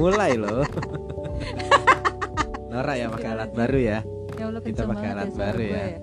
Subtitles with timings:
[0.00, 0.64] mulai loh.
[2.72, 3.98] Nora ya pakai alat baru ya.
[4.40, 5.98] Ya Allah Kita pakai alat suara baru gue ya.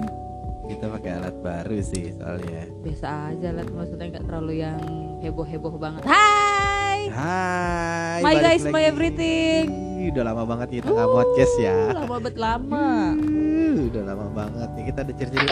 [0.70, 2.62] Kita pakai alat baru sih soalnya.
[2.82, 4.80] Biasa aja lah maksudnya nggak terlalu yang
[5.22, 6.02] heboh-heboh banget.
[6.06, 7.10] Hai.
[7.10, 8.18] Hai.
[8.22, 8.90] My guys, my lagi.
[8.90, 9.64] everything.
[9.98, 11.76] Ih, Udah lama banget kita nggak podcast ya.
[11.94, 12.88] Lama banget lama.
[13.18, 15.46] Uh, udah lama banget nih kita ada ciri-ciri.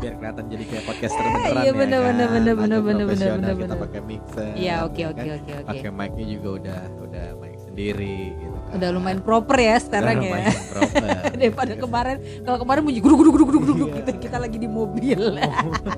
[0.00, 2.08] Biar kelihatan jadi kayak podcaster beneran Iya, ya bener, kan.
[2.08, 4.50] bener, bener, Agak bener, bener, profesional, bener, Kita pakai mixer.
[4.54, 5.36] Iya, oke ya oke kan.
[5.36, 5.68] oke oke.
[5.68, 8.72] Pakai mic-nya juga udah udah mic sendiri gitu kan.
[8.72, 10.30] Udah lumayan proper ya sekarang Udah ya.
[10.32, 11.08] lumayan proper.
[11.40, 13.96] Daripada kemarin kalau kemarin bunyi guduk guduk guduk guduk guduk Iya.
[13.98, 15.20] gitu kita lagi di mobil.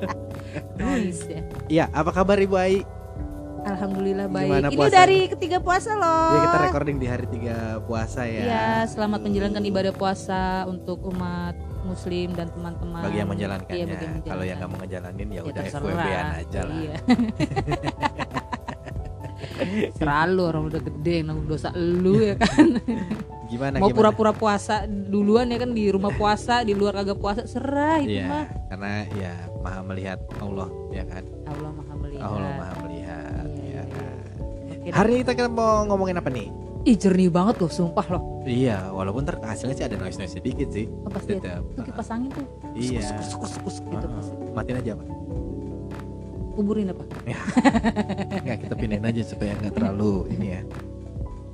[0.79, 1.41] Noise ya.
[1.69, 2.83] Iya, apa kabar Ibu Ai?
[3.63, 4.49] Alhamdulillah baik.
[4.51, 4.95] Gimana Ini puasa?
[4.97, 6.35] dari ketiga puasa loh.
[6.35, 8.43] Ya kita recording di hari tiga puasa ya.
[8.43, 13.03] Iya, selamat menjalankan ibadah puasa untuk umat muslim dan teman-teman.
[13.03, 13.75] Bagi yang menjalankannya.
[13.75, 14.57] Iya, bagi yang Kalau yang menjalankan.
[14.57, 15.63] nggak mau ngejalanin ya, Ya, udah.
[15.65, 16.77] FWB-an aja lah.
[16.77, 16.95] Iya.
[19.93, 22.79] Selalu orang udah gede nanggung dosa lu ya kan.
[23.47, 28.01] Gimana Mau pura-pura puasa duluan ya kan di rumah puasa, di luar kagak puasa, serah
[28.01, 28.47] itu Iya, mah.
[28.67, 31.25] karena ya maha melihat Allah ya kan.
[31.45, 32.23] Allah Maha melihat.
[32.25, 33.83] Allah maha melihat Iya, ya iya.
[33.85, 34.17] kan.
[34.73, 36.49] Oke, Hari ini kita mau ngomongin apa nih?
[36.83, 38.23] Ih jernih banget loh, sumpah loh.
[38.43, 40.91] Iya, walaupun ntar hasilnya sih ada noise noise sedikit sih.
[41.07, 41.63] Oh, pasti ada.
[41.63, 41.63] Tetap.
[41.71, 42.47] Itu kipas angin tuh.
[42.75, 43.01] Iya.
[43.07, 44.17] Sukus, sukus, sukus, gitu Heeh.
[44.19, 44.35] pasti.
[44.51, 45.07] Matiin aja pak.
[46.53, 47.03] Kuburin apa?
[48.45, 50.61] Nggak kita pindahin aja supaya nggak terlalu ini ya,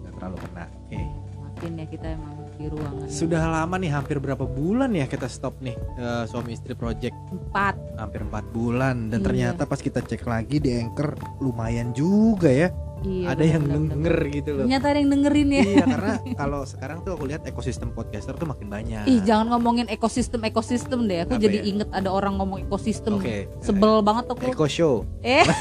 [0.00, 0.64] nggak terlalu kena.
[0.66, 1.00] Oke.
[1.38, 5.54] Makin ya kita emang di ruangan Sudah lama nih, hampir berapa bulan ya kita stop
[5.60, 7.74] nih eh, suami istri project empat.
[7.94, 9.26] hampir empat bulan dan Iya.
[9.26, 12.72] ternyata pas kita cek lagi di anchor lumayan juga ya.
[13.00, 13.26] Iya.
[13.30, 14.64] ada yang denger gitu loh.
[14.66, 15.62] Ternyata ada yang dengerin ya.
[15.62, 19.04] iya karena kalau sekarang tuh aku lihat ekosistem podcaster tuh makin banyak.
[19.04, 21.22] Ih jangan ngomongin ekosistem ekosistem deh.
[21.22, 21.64] Aku Apa jadi ya?
[21.64, 23.16] inget ada orang ngomong ekosistem.
[23.16, 23.46] Oke.
[23.60, 24.50] Sebel banget aku.
[24.50, 24.94] Eko show.
[25.20, 25.46] Eh.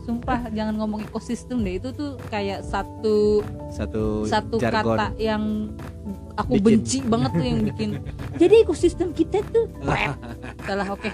[0.00, 1.76] Sumpah jangan ngomong ekosistem deh.
[1.76, 4.96] Itu tuh kayak satu Satu satu jargon.
[4.96, 5.70] kata yang
[6.34, 6.64] aku Bikin.
[6.80, 7.90] benci banget tuh yang bikin.
[8.40, 9.68] Jadi ekosistem kita tuh
[10.64, 11.10] salah oke.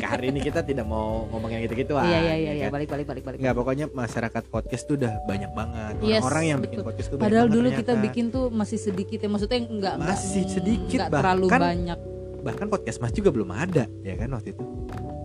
[0.00, 2.72] Hari ini kita tidak mau ngomong yang gitu-gitu Iya iya iya iya kan?
[2.72, 3.38] balik balik balik balik.
[3.38, 6.86] Nggak pokoknya masyarakat podcast tuh udah banyak banget Yes, orang yang bikin betul.
[6.86, 8.04] podcast tuh banyak Padahal banget dulu kita ternyata.
[8.06, 9.28] bikin tuh masih sedikit ya.
[9.28, 11.98] Maksudnya enggak Masih sedikit, Enggak terlalu bahkan banyak.
[12.40, 14.64] bahkan podcast mas juga belum ada ya kan waktu itu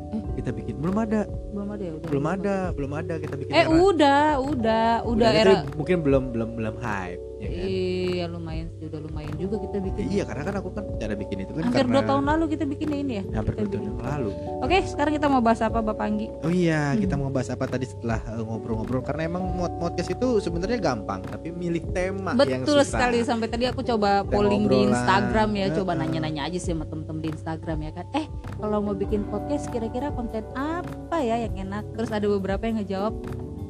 [0.07, 0.21] Eh?
[0.35, 1.19] kita bikin belum ada
[1.49, 2.07] Belum ada ya udah.
[2.07, 6.23] belum ada belum ada kita bikin Eh era- udah, udah, udah ada, era mungkin belum
[6.29, 7.67] belum belum hype ya kan
[8.15, 10.03] Iya lumayan sih, udah lumayan juga kita bikin.
[10.07, 12.63] iya karena kan aku kan cara bikin itu kan Hampir karena dua tahun lalu kita
[12.65, 13.23] bikinnya ini ya.
[13.33, 13.91] hampir Kita dua tahun bikin.
[13.91, 16.27] yang lalu Oke, sekarang kita mau bahas apa Bapak Anggi?
[16.39, 17.21] Oh iya, kita Hmm.
[17.21, 21.51] mau bahas apa tadi setelah uh, ngobrol-ngobrol karena emang mod podcast itu sebenarnya gampang, tapi
[21.51, 22.87] milih tema yang Betul susah.
[22.87, 24.79] sekali sampai tadi aku coba Tema polling di.
[24.85, 28.05] Instagram ya, coba nanya-nanya aja sih sama temen-temen di Instagram ya kan.
[28.13, 28.25] Eh,
[28.55, 31.83] kalau mau bikin podcast kira-kira konten apa ya yang enak?
[31.93, 33.13] Terus ada beberapa yang ngejawab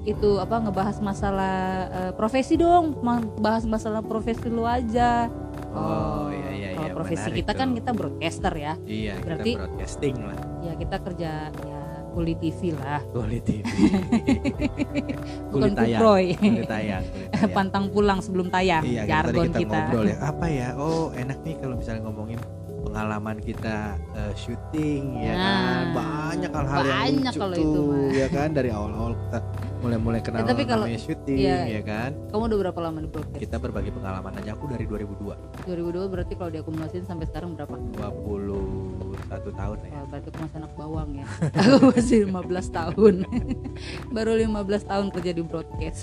[0.06, 1.58] itu apa ngebahas masalah
[1.90, 2.94] eh, profesi dong,
[3.38, 5.28] bahas masalah profesi lu aja.
[5.76, 6.96] Oh, iya iya Kalau iya.
[6.96, 7.60] profesi kita tuh.
[7.60, 8.74] kan kita broadcaster ya.
[8.86, 10.38] Iya, berarti- kita broadcasting lah.
[10.62, 11.82] Ya kita kerja ya
[12.16, 13.68] kuli TV lah, Kulit TV.
[15.52, 16.00] bukan tayang.
[16.00, 16.26] kuproy.
[16.32, 17.04] Kulit tayang.
[17.04, 17.52] kulit tayang.
[17.52, 19.78] Pantang pulang sebelum tayang, Iya, jargon kita, kita.
[19.84, 20.18] ngobrol ya.
[20.24, 20.68] Apa ya?
[20.80, 22.40] Oh, enak nih kalau misalnya ngomongin
[22.86, 23.78] pengalaman kita
[24.14, 25.86] eh, syuting ya Nah, kan.
[25.92, 28.10] Banyak hal-hal yang banyak lucu kalau tuh, itu mah.
[28.14, 29.40] ya kan dari awal-awal kita
[29.76, 31.60] mulai-mulai kenal tapi kalau- namanya syuting iya.
[31.68, 32.12] ya kan.
[32.30, 33.38] Kamu udah berapa lama di broadcast?
[33.38, 35.66] Kita berbagi pengalaman aja aku dari 2002.
[35.66, 37.74] 2002 berarti kalau diakumulasiin sampai sekarang berapa?
[37.94, 39.90] 21 tahun ya.
[39.92, 41.26] Wah, berarti aku masih anak bawang ya.
[41.60, 42.38] aku masih 15
[42.72, 43.16] tahun.
[44.16, 44.52] Baru 15
[44.86, 46.02] tahun kerja di broadcast.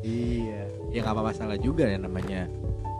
[0.00, 0.62] Iya.
[0.90, 2.50] Ya nggak apa masalah juga ya namanya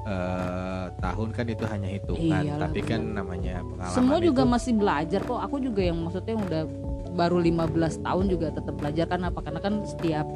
[0.00, 4.73] eh tahun kan itu hanya hitungan, Iyalah, tapi kan namanya pengalaman Semua juga itu, masih
[4.81, 5.41] belajar kok.
[5.44, 6.62] Aku juga yang maksudnya yang udah
[7.11, 10.26] baru 15 tahun juga tetap belajar kan apa karena kan setiap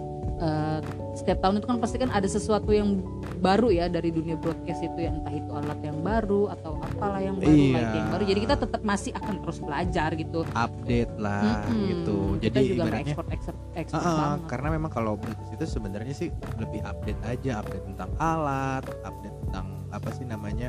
[0.44, 0.79] eh,
[1.14, 3.00] setiap tahun itu kan pasti kan ada sesuatu yang
[3.38, 7.37] baru ya dari dunia broadcast itu ya entah itu alat yang baru atau apalah yang
[7.37, 7.73] baru Iya.
[7.73, 11.85] light yang baru jadi kita tetap masih akan terus belajar gitu update lah Mm-mm.
[11.87, 12.17] gitu.
[12.41, 14.41] kita Jadi juga ekspor ekspor ekspor ah, banget.
[14.49, 19.67] karena memang kalau broadcast itu sebenarnya sih lebih update aja, update tentang alat, update tentang
[19.93, 20.69] apa sih namanya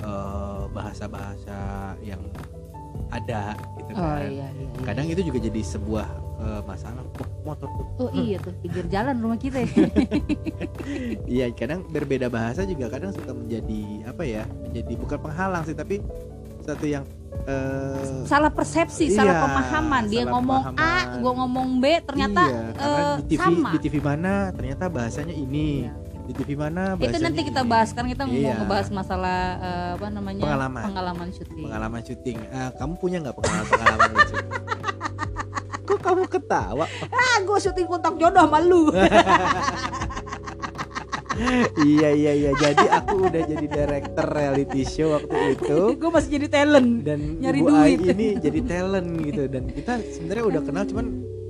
[0.00, 1.58] eh, bahasa-bahasa
[2.00, 2.20] yang
[3.08, 4.24] ada gitu oh kan.
[4.24, 4.82] iya, iya, iya.
[4.82, 7.02] Kadang itu juga jadi sebuah eh, masalah.
[7.42, 7.86] Motor tuh.
[7.98, 9.70] oh iya tuh pinggir jalan rumah kita ya.
[11.26, 14.42] Iya, kadang berbeda bahasa juga kadang suka menjadi apa ya?
[14.62, 15.98] Menjadi bukan penghalang sih, tapi
[16.60, 17.04] satu yang
[17.46, 21.20] eh salah persepsi Iya, salah pemahaman dia salah ngomong A pemahaman.
[21.20, 25.84] gua ngomong B ternyata iya, eh, di TV sama di TV mana ternyata bahasanya ini.
[25.84, 25.92] Iya,
[26.24, 27.70] di TV mana itu nanti kita ini.
[27.70, 28.34] bahas kan kita Iya.
[28.50, 30.82] mau ngebahas masalah eh, apa namanya Pengalaman.
[30.84, 34.34] pengalaman syuting pengalaman syuting Eh, kamu punya nggak pengalaman pengalaman lucu
[36.06, 36.86] kamu ketawa?
[37.10, 38.94] Ah gue syuting kontak jodoh sama lu.
[41.76, 42.50] Iya iya iya.
[42.56, 45.78] Jadi aku udah jadi director reality show waktu itu.
[46.00, 48.16] Gue masih jadi talent dan Nyari Ai duit.
[48.16, 49.42] ini jadi talent gitu.
[49.44, 51.06] Dan kita sebenarnya udah kenal cuman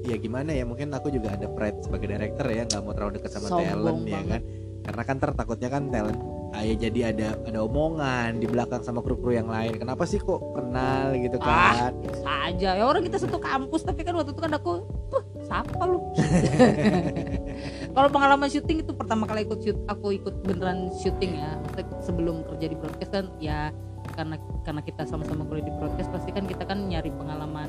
[0.06, 3.30] ya gimana ya mungkin aku juga ada pride sebagai director ya nggak mau terlalu dekat
[3.34, 4.30] sama Sombong talent ya banget.
[4.30, 4.42] kan
[4.86, 6.18] karena kan ntar takutnya kan talent
[6.52, 9.76] Ayah jadi ada ada omongan di belakang sama kru-kru yang lain.
[9.76, 11.90] Kenapa sih kok kenal gitu Ah.
[11.90, 11.92] kan?
[12.00, 12.70] biasa aja.
[12.76, 14.72] Ya orang kita satu kampus tapi kan waktu itu kan aku
[15.08, 15.98] tuh siapa lu?
[17.96, 21.56] Kalau pengalaman syuting itu pertama kali ikut shoot aku ikut beneran syuting ya.
[22.00, 23.72] Sebelum kerja di broadcast kan ya
[24.14, 27.68] karena karena kita sama-sama kuliah di broadcast pasti kan kita kan nyari pengalaman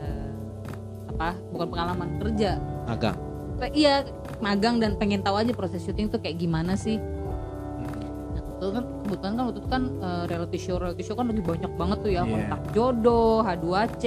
[0.00, 0.32] eh,
[1.10, 2.60] apa bukan pengalaman kerja.
[2.84, 3.16] Magang.
[3.56, 3.94] Kayak iya
[4.38, 7.00] magang dan pengen tahu aja proses syuting tuh kayak gimana sih
[8.56, 11.72] kebetulan kan kebetulan kan waktu itu kan eh, reality show reality show kan lagi banyak
[11.72, 12.32] banget tuh ya Iya.
[12.32, 14.04] kontak jodoh H2C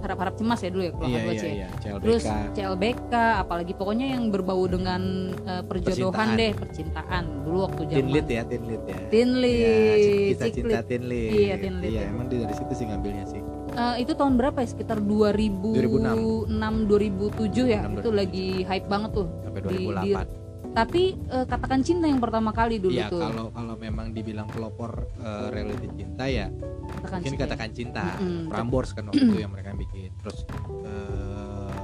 [0.00, 1.52] harap-harap cemas ya dulu ya kalau iya H2C iya ya.
[1.52, 5.02] iya CLBK terus CLBK apalagi pokoknya yang berbau dengan
[5.44, 6.40] eh, perjodohan Percintaan.
[6.40, 8.98] deh percintaan dulu waktu zaman lead ya, tin lead ya.
[9.06, 9.94] Tin Ya,
[10.30, 10.86] kita cinta lead.
[10.86, 11.30] tin lead.
[11.30, 12.08] Iya, tin lead, Iya, ya.
[12.08, 13.40] emang dari situ sih ngambilnya sih.
[13.70, 16.48] Eh, itu tahun berapa ya sekitar 2006
[16.86, 20.02] 2007 ya 2006, itu lagi hype banget tuh Sampai Di- 2008.
[20.02, 20.39] di-
[20.70, 25.10] tapi eh, katakan cinta yang pertama kali dulu Iya, tuh kalau kalau memang dibilang pelopor
[25.18, 26.46] eh, reality cinta ya
[26.90, 27.44] katakan mungkin cinta.
[27.46, 28.02] katakan cinta.
[28.18, 28.42] Mm-mm.
[28.46, 30.10] Prambors kan waktu itu yang mereka bikin.
[30.18, 30.38] Terus
[30.84, 31.76] eh,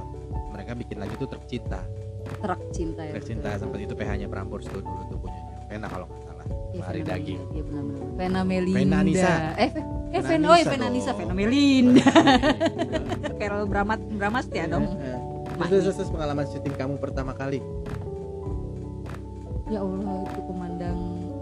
[0.51, 1.81] mereka bikin lagi tuh tercinta.
[2.37, 5.55] Truk cinta ya Tercinta sempat itu PH-nya Prambors tuh dulu tuh punyanya.
[5.67, 6.45] Pena kalau nggak salah.
[6.71, 7.41] Iya, Hari Vena daging.
[7.49, 8.01] Iya benar-benar.
[8.15, 8.79] Vena Melinda.
[8.79, 9.31] Vena Anissa.
[9.55, 11.19] Eh, Ve- eh Vena Vena, oh, Vena Anissa, dong.
[11.19, 12.03] Vena Melinda.
[12.03, 13.31] Iya.
[13.39, 14.85] Carol Bramat Bramas ya dong.
[14.97, 15.19] Eh,
[15.57, 17.57] Terus, terus, terus pengalaman syuting kamu pertama kali
[19.67, 20.99] Ya Allah, itu pemandang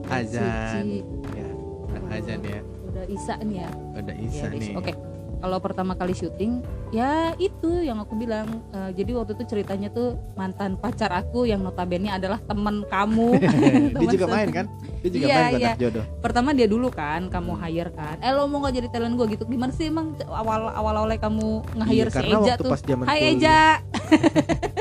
[0.08, 1.02] azan suci.
[1.32, 1.48] ya
[1.86, 3.70] udah azan ya Udah Isa nih ya.
[3.94, 4.94] udah Ya, Isa Is- nih Oke.
[5.36, 8.66] Kalau pertama kali syuting, ya itu yang aku bilang.
[8.72, 13.36] Eh, jadi waktu itu ceritanya tuh mantan pacar aku yang notabene adalah teman kamu.
[13.44, 13.52] dia
[13.94, 14.66] Teman juga main kan
[14.98, 15.74] dia juga Iya, main kotak iya.
[15.78, 18.16] jodoh Pertama dia dulu kan, kamu hire kan.
[18.20, 19.44] Eh lo mau gak jadi talent gue gitu?
[19.46, 21.46] Gimana sih emang awal awal awalnya kamu
[21.78, 22.72] nge-hire Iya, si Eja tuh?
[22.72, 23.60] pas Hai Eja.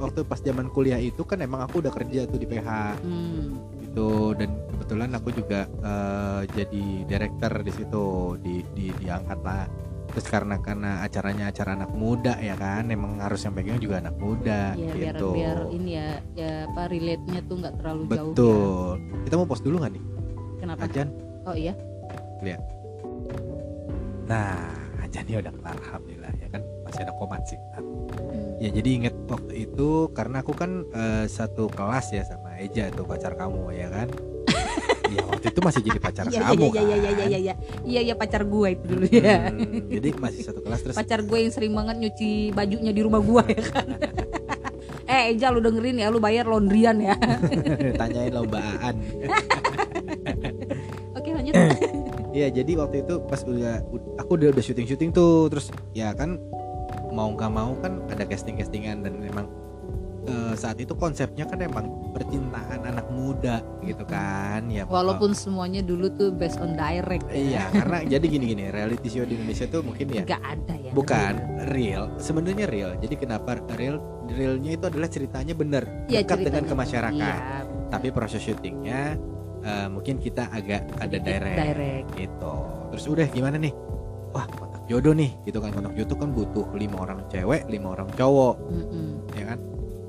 [0.00, 2.68] waktu pas zaman kuliah itu kan emang aku udah kerja tuh di PH
[3.04, 3.60] Hmm.
[3.78, 8.04] gitu dan kebetulan aku juga eh, jadi director di situ
[8.38, 9.68] di, di diangkat lah
[10.10, 14.18] terus karena karena acaranya acara anak muda ya kan emang harus yang pegang juga anak
[14.18, 18.10] muda biar gitu biar ini ya ya apa relate-nya tuh nggak terlalu jauh.
[18.10, 18.22] ya.
[18.26, 18.90] betul
[19.22, 20.04] kita mau post dulu nggak nih
[20.58, 20.80] Kenapa?
[20.84, 21.08] ajan
[21.40, 21.72] Oh iya.
[24.26, 24.54] nah
[25.00, 27.58] ajannya udah kelar alhamdulillah ya kan masih ada komat sih.
[28.60, 33.08] Ya jadi inget waktu itu karena aku kan eh, satu kelas ya sama Eja tuh
[33.08, 34.08] pacar kamu ya kan.
[35.08, 37.28] Iya waktu itu masih jadi pacar Iya kamu iya iya iya iya iya kan.
[37.40, 37.54] iya
[37.88, 39.48] iya iya pacar gue itu dulu ya.
[39.48, 43.24] Hmm, jadi masih satu kelas terus Pacar gue yang sering banget nyuci bajunya di rumah
[43.24, 43.86] gue ya kan.
[45.10, 47.16] eh Eja lu dengerin ya lu bayar laundryan ya.
[48.00, 48.94] tanyain lombaan.
[51.16, 51.54] Oke lanjut.
[52.30, 53.80] Iya jadi waktu itu pas udah
[54.20, 56.36] aku udah udah syuting syuting tuh terus ya kan
[57.10, 59.46] mau nggak mau kan ada casting castingan dan memang
[60.22, 66.10] eh, saat itu konsepnya kan emang percintaan anak muda gitu kan ya Walaupun semuanya dulu
[66.10, 67.34] tuh based on direct ya.
[67.34, 70.92] Iya, karena jadi gini-gini, reality show di Indonesia tuh mungkin ya Nggak ada ya.
[70.92, 71.32] bukan
[71.68, 72.90] real, sebenarnya real.
[72.96, 73.98] Jadi kenapa real?
[74.30, 76.68] Realnya itu adalah ceritanya benar, Iya, dekat dengan ceritanya.
[76.68, 77.62] ke masyarakat.
[77.66, 79.00] Iya, Tapi proses syutingnya
[79.60, 82.06] eh, mungkin kita agak ada direct, direct.
[82.14, 82.54] gitu.
[82.90, 83.74] Terus udah gimana nih?
[84.30, 84.46] Wah,
[84.90, 89.06] jodoh nih, gitu kan kontak jodoh kan butuh lima orang cewek, lima orang cowok, Mm-mm.
[89.32, 89.58] ya kan?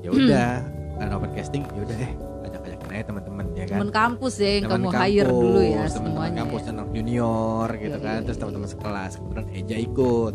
[0.00, 0.50] Ya udah,
[0.98, 2.12] kan open casting, ya udah eh
[2.42, 3.78] ajak-ajakin aja teman-teman ya kan.
[3.78, 6.38] Temen kampus ya yang Teman kamu hire dulu ya kampus, teman-teman semuanya.
[6.42, 6.70] kampus ya.
[6.72, 8.42] anak junior gitu Iya, kan iya, terus iya.
[8.42, 10.34] teman-teman sekelas kemudian Eja ikut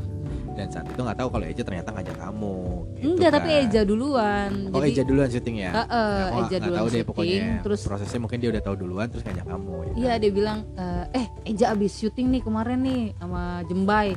[0.50, 2.58] dan saat itu nggak tahu kalau Eja ternyata ngajak kamu
[2.96, 3.36] gitu Enggak, kan.
[3.38, 4.50] tapi Eja duluan.
[4.68, 7.80] oh Jadi Eja duluan syuting ya Ya, aku nggak- Eja duluan tahu deh pokoknya terus
[7.84, 10.18] prosesnya mungkin dia udah tahu duluan terus ngajak kamu ya Iya kan?
[10.18, 14.16] dia bilang eh, eh Eja abis syuting nih kemarin nih sama Jembai.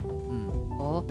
[0.81, 0.89] Hmm.
[0.97, 1.03] Oh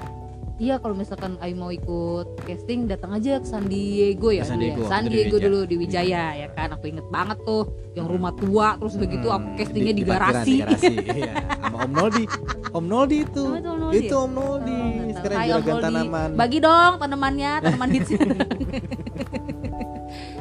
[0.59, 4.43] iya kalau misalkan Ai mau ikut casting datang aja ke San Diego ya.
[4.43, 4.67] San ya.
[4.67, 6.73] Diego, San itu di Diego dulu di Wijaya ya kan.
[6.73, 10.51] Aku inget banget tuh yang rumah tua terus begitu Hmm, aku castingnya di, garasi.
[10.51, 11.33] di garasi iya.
[11.55, 12.23] sama Om Noldi
[12.69, 14.19] Om Noldi itu itu Om Noldi itu ya?
[14.19, 15.85] Om Noldi Oh, sekarang Hai, Om juragan Noldi.
[15.85, 18.09] tanaman Bagi dong tanamannya, tanaman hits.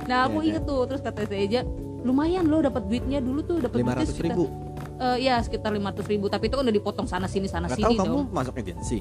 [0.09, 0.49] nah aku Iya, iya.
[0.51, 1.61] inget tuh terus kata saya Eja
[2.01, 4.45] lumayan loh dapat duitnya dulu tuh dapat lima duitnya ratus sekitar ribu
[4.99, 7.85] eh, ya sekitar 500 ribu tapi itu kan udah dipotong sana sini sana nggak sini
[7.87, 8.99] tahu kamu dong masuk agensi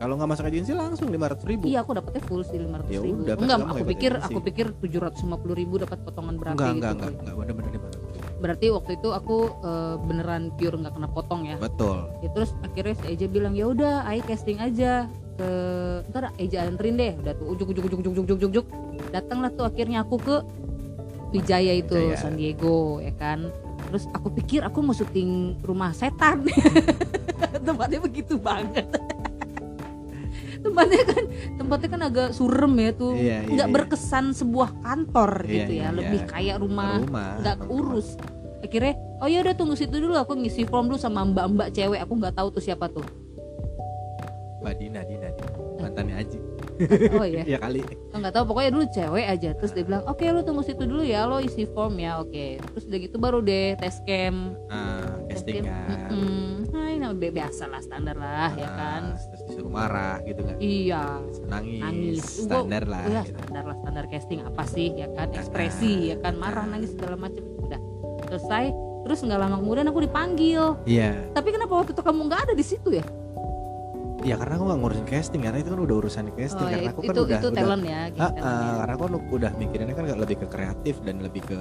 [0.00, 1.68] Kalau nggak masuk agensi langsung lima ratus ribu.
[1.68, 3.20] Iya aku dapetnya full sih lima ratus Ya ribu.
[3.20, 4.32] udah, berarti Enggak, aku pikir agensi.
[4.32, 6.80] aku pikir tujuh ratus lima puluh ribu dapat potongan berapa enggak, gitu.
[6.80, 8.00] enggak, enggak, enggak, bener-bener lima ratus.
[8.40, 11.56] Berarti waktu itu aku eh, beneran pure nggak kena potong ya.
[11.60, 11.98] Betul.
[12.24, 15.04] Ya, terus akhirnya si Eja bilang ya udah, ayo casting aja
[15.36, 15.48] ke
[16.08, 17.12] ntar Eja anterin deh.
[17.20, 18.66] Udah tuh ujuk ujuk ujuk ujuk ujuk ujuk ujuk.
[19.12, 20.36] Datanglah tuh akhirnya aku ke
[21.30, 22.16] Wijaya itu Wijaya.
[22.16, 23.52] San Diego ya kan.
[23.92, 26.48] Terus aku pikir aku mau syuting rumah setan.
[27.68, 28.88] Tempatnya begitu banget.
[30.60, 31.24] Tempatnya kan
[31.56, 33.74] tempatnya kan agak surem ya tuh Iya, iya, nggak iya.
[33.74, 35.96] berkesan sebuah kantor Iya, gitu iya, ya iya.
[35.96, 37.30] lebih kayak rumah Rumah.
[37.40, 38.08] nggak urus
[38.60, 42.12] akhirnya oh ya udah tunggu situ dulu aku ngisi form dulu sama mbak-mbak cewek aku
[42.14, 43.04] nggak tahu tuh siapa tuh.
[44.60, 45.48] Mbak Dina, Dina, Dina.
[45.80, 46.38] mantannya Aji.
[47.10, 47.80] oh iya Iya kali.
[48.10, 51.00] Oh, nggak tahu pokoknya dulu cewek aja terus dia bilang oke lu tunggu situ dulu
[51.00, 55.40] ya lo isi form ya oke terus udah gitu baru deh tes cam Ah, Tes
[55.40, 56.12] casting cam, kan.
[56.70, 60.56] Hai, nah, bi- biasa lah standar lah ya Ah, kan Terus disuruh marah gitu kan.
[60.56, 61.04] iya
[61.44, 61.80] Nangis.
[61.80, 63.02] nangis Standar lah.
[63.04, 63.36] iya, gitu.
[63.36, 67.44] standar lah standar casting apa sih ya kan ekspresi ya kan marah nangis segala macam
[67.60, 67.80] udah
[68.26, 68.64] selesai
[69.00, 71.12] terus nggak lama kemudian aku dipanggil Iya.
[71.32, 73.04] tapi kenapa waktu itu kamu nggak ada di situ ya
[74.20, 76.82] Ya karena aku gak ngurusin casting karena itu kan udah urusan di casting oh, karena
[76.82, 78.72] itu aku kan itu, udah itu udah talent ya gitu, Ah, talent ah, ya.
[78.76, 81.60] karena aku udah mikirinnya kan lebih ke kreatif dan lebih ke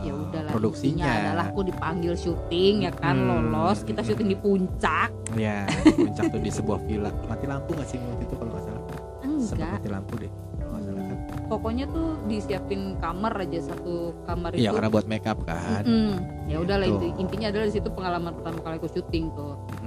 [0.00, 1.06] ya eh, udah lah produksinya.
[1.06, 3.28] adalah aku dipanggil syuting ya kan Hmm.
[3.48, 7.14] lolos kita syuting di puncak Ya, puncak tuh di sebuah villa.
[7.24, 8.82] Mati lampu gak sih waktu itu kalau nggak salah?
[9.22, 10.32] Enggak mati lampu deh.
[10.60, 11.16] Nggak kan.
[11.46, 15.82] pokoknya tuh disiapin kamar aja satu kamar Iya itu karena buat make up kan.
[15.82, 16.18] Mm-mm.
[16.46, 16.98] ya udah lah Gitu.
[17.00, 19.79] inti- intinya adalah di situ pengalaman pertama kali aku syuting tuh Hmm.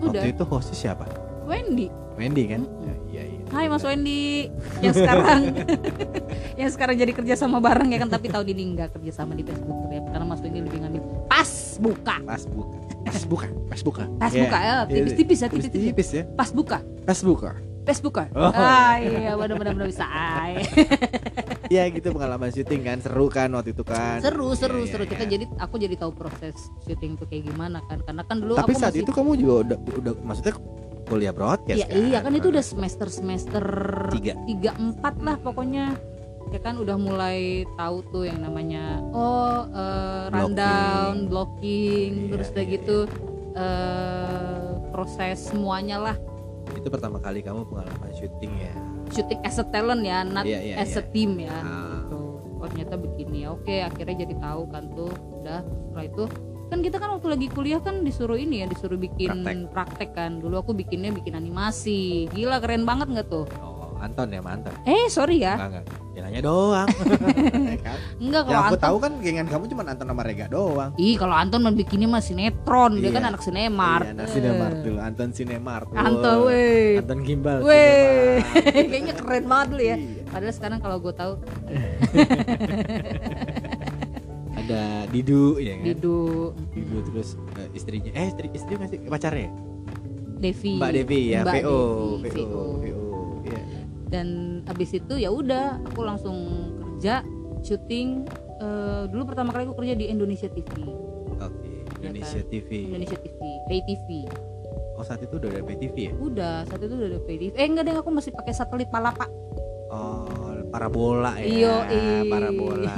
[0.00, 1.04] Udah Waktu itu hostnya siapa?
[1.44, 2.62] Wendy Wendy kan?
[2.62, 2.84] Mm-mm.
[2.84, 3.42] Ya, iya iya.
[3.48, 5.40] Hai Mas Wendy yang sekarang
[6.60, 9.42] yang sekarang jadi kerja sama bareng ya kan tapi tahun ini nggak kerja sama di
[9.42, 12.76] Facebook ya karena Mas Wendy lebih ngambil pas buka Pas buka.
[13.00, 13.46] Pas buka.
[13.66, 14.04] Pas buka.
[14.18, 14.42] pas Iya.
[14.42, 16.22] buka ya tipis-tipis ya tipis-tipis Tipis ya.
[16.28, 17.50] pas buka Pas buka.
[17.82, 18.52] pas buka Oh.
[18.52, 20.60] ah iya benar-benar benar bisa ay.
[21.68, 24.24] Iya gitu pengalaman syuting kan seru kan waktu itu kan.
[24.24, 25.32] seru seru Iya, iya, seru kita iya.
[25.36, 28.80] jadi aku jadi tahu proses syuting tuh kayak gimana kan karena kan dulu Tapi aku
[28.80, 30.54] saat masih itu kamu juga udah udah maksudnya
[31.04, 31.96] kuliah broadcast Iya, kan?
[32.00, 33.64] iya kan itu udah semester semester
[34.12, 34.32] Tiga.
[34.44, 35.96] tiga empat lah pokoknya
[36.48, 37.38] ya kan udah mulai
[37.76, 42.98] tahu tuh yang namanya oh eh, rundown blocking Iya, terus udah iya, gitu
[43.52, 46.16] eh, proses semuanya lah
[46.70, 48.72] itu pertama kali kamu pengalaman syuting ya.
[49.10, 51.08] Syuting as a talent ya not Iya, iya, as a iya.
[51.08, 52.02] team ya Ah.
[52.02, 52.20] gitu.
[52.54, 56.24] oh ternyata begini ya oke akhirnya jadi tahu kan tuh udah setelah itu
[56.68, 59.72] kan kita kan waktu lagi kuliah kan disuruh ini ya disuruh bikin Praktek.
[59.72, 64.38] praktek, kan dulu aku bikinnya bikin animasi gila keren banget nggak tuh Oh, Anton ya,
[64.38, 64.72] mantan.
[64.84, 65.84] eh sorry ya Enggak enggak.
[66.10, 66.88] Ya nanya doang.
[67.78, 67.98] Kan?
[68.22, 70.90] enggak kalau aku Anton tahu kan gengan kamu cuma Anton sama Rega doang.
[70.96, 73.14] ih kalau Anton mah bikinnya mah sinetron dia Iya.
[73.14, 75.86] kan anak sinemart Iya, anak Sinemart dulu, Anton Sinemart.
[75.92, 77.58] Anton weh Anton Gimbal.
[77.60, 78.42] weh
[78.88, 80.22] kayaknya keren banget dulu ya Iya.
[80.26, 81.32] padahal sekarang kalau gue tahu
[84.58, 85.84] Ada Didu ya kan?
[85.86, 86.18] Didu
[86.70, 89.50] Didu terus eh, istrinya eh istri istri nggak sih pacarnya?
[90.38, 91.78] Devi Mbak Devi ya, Mbak VO,
[92.20, 92.62] Devi, VO, VO.
[92.80, 92.97] Iya.
[94.08, 94.26] Dan
[94.64, 96.36] abis itu ya udah aku langsung
[96.74, 97.20] kerja
[97.60, 98.24] syuting
[98.58, 100.88] eh, dulu pertama kali aku kerja di Indonesia TV
[101.38, 102.50] Oke, Iya Indonesia kan?
[102.50, 102.68] TV.
[102.90, 104.08] Indonesia TV pay TV
[104.98, 106.12] Oh saat itu udah ada PTV ya?
[106.18, 109.28] udah saat itu udah ada pay TV eh enggak deh aku masih pakai satelit palapa
[109.88, 110.26] Oh
[110.68, 111.88] parabola ya.
[111.88, 112.28] Ih.
[112.28, 112.92] Parabola.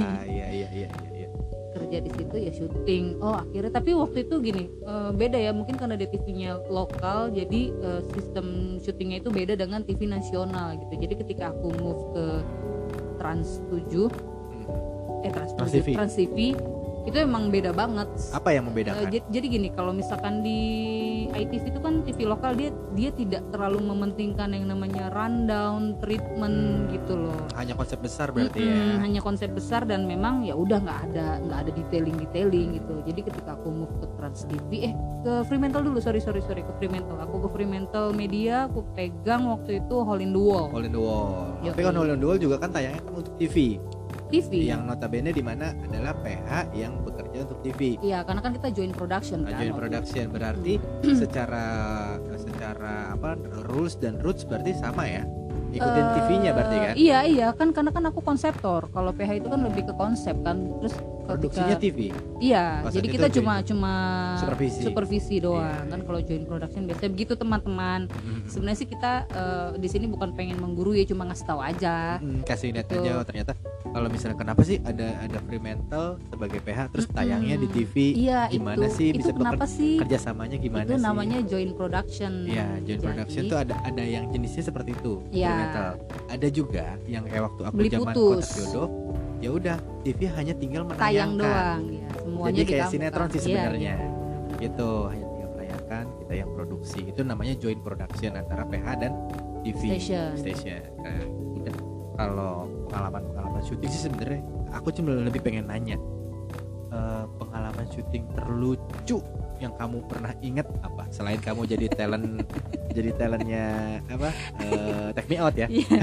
[1.91, 5.75] Kerja di situ ya syuting oh akhirnya tapi waktu itu gini eh, beda ya mungkin
[5.75, 8.47] karena dia TV-nya lokal jadi eh, sistem
[8.79, 12.25] syutingnya itu beda dengan TV nasional gitu jadi ketika aku move ke
[13.19, 14.07] Trans 7
[14.51, 15.27] Hmm.
[15.27, 15.87] eh Trans, Trans 7, TV.
[15.95, 16.37] Trans TV
[17.01, 19.03] itu emang beda banget Apa yang membedakan?
[19.03, 20.59] jadi, jadi gini kalau misalkan di
[21.33, 27.17] ITV itu kan TV lokal dia dia tidak terlalu mementingkan yang namanya rundown treatment gitu
[27.17, 29.01] loh Hanya konsep besar berarti Mm-mm, ya.
[29.01, 33.19] hanya konsep besar dan memang ya udah nggak ada nggak ada detailing detailing gitu jadi
[33.25, 34.93] ketika aku move ke Trans TV eh
[35.25, 39.81] ke Fremantle dulu sorry sorry sorry ke Fremantle aku ke Fremantle Media aku pegang waktu
[39.81, 41.55] itu Hall in the Wall in the Wall.
[41.63, 41.71] Yoi.
[41.71, 43.79] Tapi kan Hole in the Wall juga kan tayangnya kan untuk TV.
[44.31, 47.99] TV Yang notabene di mana adalah PH yang bekerja untuk TV.
[47.99, 50.73] Iya karena kan kita join production kan Joint waktu production berarti
[51.21, 51.65] secara
[52.35, 53.35] secara apa
[53.67, 55.23] rules dan roots berarti sama ya.
[55.71, 56.93] Ikutin Eh, TV-nya berarti kan.
[56.95, 58.91] Iya iya kan karena kan aku konseptor.
[58.91, 60.67] Kalau PH itu kan lebih ke konsep kan.
[60.79, 61.99] Terus Produksinya ketika TV.
[62.43, 63.93] iya, Pas jadi itu kita join cuma cuma
[64.35, 64.83] supervisi.
[64.83, 66.05] supervisi doang Iya, kan iya.
[66.05, 67.99] kalau join production biasanya begitu teman-teman.
[68.11, 68.51] Mhm.
[68.51, 72.19] Sebenarnya sih kita eh, di sini bukan pengen menggurui ya cuma ngasih tahu aja.
[72.19, 72.99] Mm, kasih lihat Gitu.
[72.99, 73.51] aja oh, ternyata
[73.91, 78.79] kalau misalnya kenapa sih ada ada Fremantle sebagai PH terus tayangnya di TV iya gimana
[78.81, 79.95] itu sih itu bisa kenapa sih?
[79.97, 81.03] kerjasamanya gimana itu sih?
[81.03, 82.31] namanya joint production.
[82.45, 85.49] Ya joint Jadi, production tuh ada ada yang jenisnya seperti itu Iya.
[85.49, 85.91] Fremantle
[86.27, 88.87] ada juga yang kayak waktu aku zaman kotak jodoh
[89.37, 91.03] ya udah TV hanya tinggal menayangkan.
[91.03, 93.95] tayang doang ya semuanya jadi di kayak sinetron sih Iya, sebenarnya.
[93.97, 94.09] iya.
[94.61, 96.99] gitu hanya tinggal menayangkan kita yang produksi.
[97.03, 99.11] Itu namanya joint production antara PH dan
[99.61, 100.29] TV Station.
[100.35, 100.81] station.
[100.97, 101.17] Nah,
[101.57, 101.75] udah
[102.13, 102.55] kalau
[102.91, 103.89] pengalaman pengalaman syuting.
[103.89, 104.43] Sih sebenarnya
[104.75, 105.95] aku cuma lebih pengen nanya
[106.91, 109.23] eh, pengalaman syuting terlucu
[109.63, 111.07] yang kamu pernah inget apa?
[111.13, 112.43] Selain kamu jadi talent
[112.97, 113.65] jadi talentnya
[114.11, 114.29] apa?
[114.59, 115.71] Eh take me out ya?
[115.71, 115.99] Iya.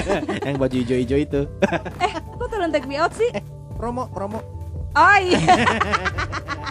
[0.48, 1.40] yang baju hijau-hijau itu.
[2.40, 3.28] Kok tolong take me out sih?
[3.76, 4.40] Promo promo.
[4.92, 5.40] Oh iya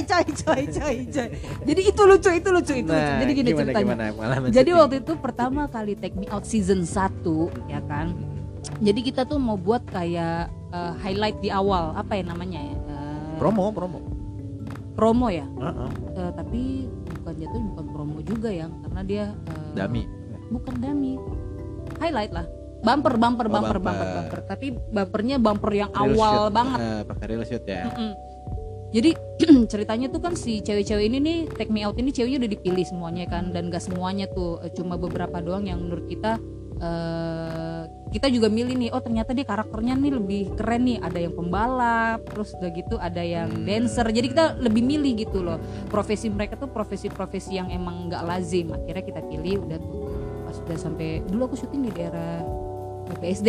[0.00, 1.28] coy coy coy coy coy.
[1.64, 2.92] Jadi itu lucu itu lucu itu lucu.
[2.92, 4.06] Nah jadi gini gimana ceritanya.
[4.12, 7.22] gimana jadi waktu itu pertama kali take me out season 1
[7.66, 8.14] ya kan?
[8.78, 11.94] Jadi kita tuh mau buat kayak eh, highlight di awal.
[11.94, 12.76] Apa ya namanya ya?
[12.76, 13.98] Eh, promo promo.
[14.92, 15.46] promo ya?
[15.46, 15.90] Heeh.
[16.12, 16.62] Eh, tapi
[17.16, 20.02] bukan jatuh bukan promo juga ya karena dia eh, dami.
[20.48, 21.14] bukan dami.
[21.96, 22.46] Highlight lah.
[22.78, 23.78] Bumper bumper Oh, bumper bumper.
[23.82, 24.08] bumper.
[24.14, 24.40] bumper.
[24.46, 26.54] Tapi bumpernya bumper yang Real awal shoot.
[26.54, 26.78] banget.
[26.78, 27.82] Eh, pakai real shoot ya.
[27.90, 28.12] Mm-mm.
[28.88, 29.10] Jadi
[29.72, 33.24] ceritanya tuh kan si cewek-cewek ini nih take me out ini ceweknya udah dipilih semuanya
[33.28, 36.40] kan dan gak semuanya tuh eh, cuma beberapa doang yang menurut kita
[36.78, 41.36] eh kita juga milih nih oh ternyata dia karakternya nih lebih keren nih ada yang
[41.36, 43.66] pembalap terus udah gitu ada yang Hmm.
[43.68, 44.06] dancer.
[44.08, 45.60] Jadi kita lebih milih gitu loh.
[45.92, 48.72] Profesi mereka tuh profesi-profesi yang emang nggak lazim.
[48.72, 50.00] Akhirnya kita pilih udah tuh
[50.48, 52.40] pas udah sampai dulu aku syuting di daerah
[53.20, 53.48] BSD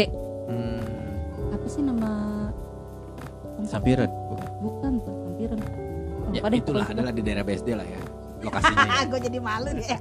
[0.51, 0.81] hmm,
[1.55, 2.11] apa sih nama?
[3.63, 4.07] Sampiran
[4.59, 5.18] bukan tuh
[6.31, 6.93] ya, deh, itulah pokoknya.
[6.95, 7.99] adalah di daerah BSD lah ya
[8.39, 9.01] lokasinya ya.
[9.11, 9.85] gue jadi malu deh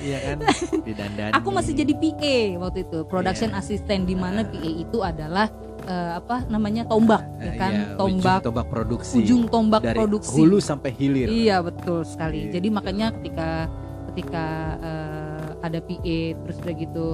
[0.00, 0.38] iya kan?
[0.80, 3.60] Di dandan aku masih jadi PA waktu itu production Iya.
[3.60, 5.52] assistant di mana PA itu adalah
[5.82, 7.72] eh, apa namanya tombak ya kan?
[7.96, 9.20] tombak tombak produksi.
[9.20, 10.32] ujung tombak dari produksi.
[10.34, 11.28] hulu sampai hilir.
[11.28, 12.48] Iya betul sekali.
[12.48, 12.56] Iya.
[12.56, 13.68] jadi makanya ketika
[14.08, 14.44] ketika
[14.80, 17.06] eh, ada PA terus udah gitu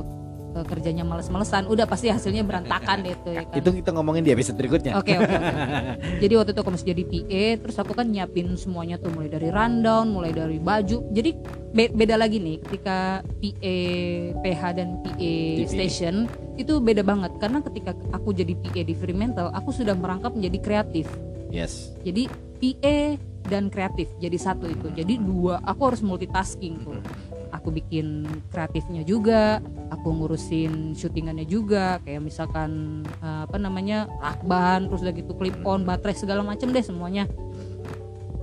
[0.57, 4.33] eh, kerjanya males-malesan udah pasti hasilnya berantakan deh tuh ya kan itu kita ngomongin di
[4.33, 5.55] episode berikutnya Oke oke oke.
[6.23, 9.53] Jadi waktu itu aku masih jadi PA, terus aku kan nyiapin semuanya tuh mulai dari
[9.53, 11.05] rundown, mulai dari baju.
[11.13, 11.31] Jadi
[11.77, 13.77] be- beda lagi nih ketika PA
[14.41, 15.17] PH dan PA
[15.61, 15.69] TV.
[15.69, 16.15] station
[16.57, 21.07] itu beda banget karena ketika aku jadi PA di Fremantle, aku sudah merangkap menjadi kreatif.
[21.53, 24.91] yes Jadi PA dan kreatif jadi satu itu.
[24.91, 26.99] Jadi dua, aku harus multitasking tuh.
[27.67, 28.23] Aku bikin
[28.55, 29.59] kreatifnya juga,
[29.91, 35.83] aku ngurusin syutingannya juga, kayak misalkan eh, apa namanya lakban, terus udah gitu clip on,
[35.83, 37.27] baterai segala macem deh semuanya.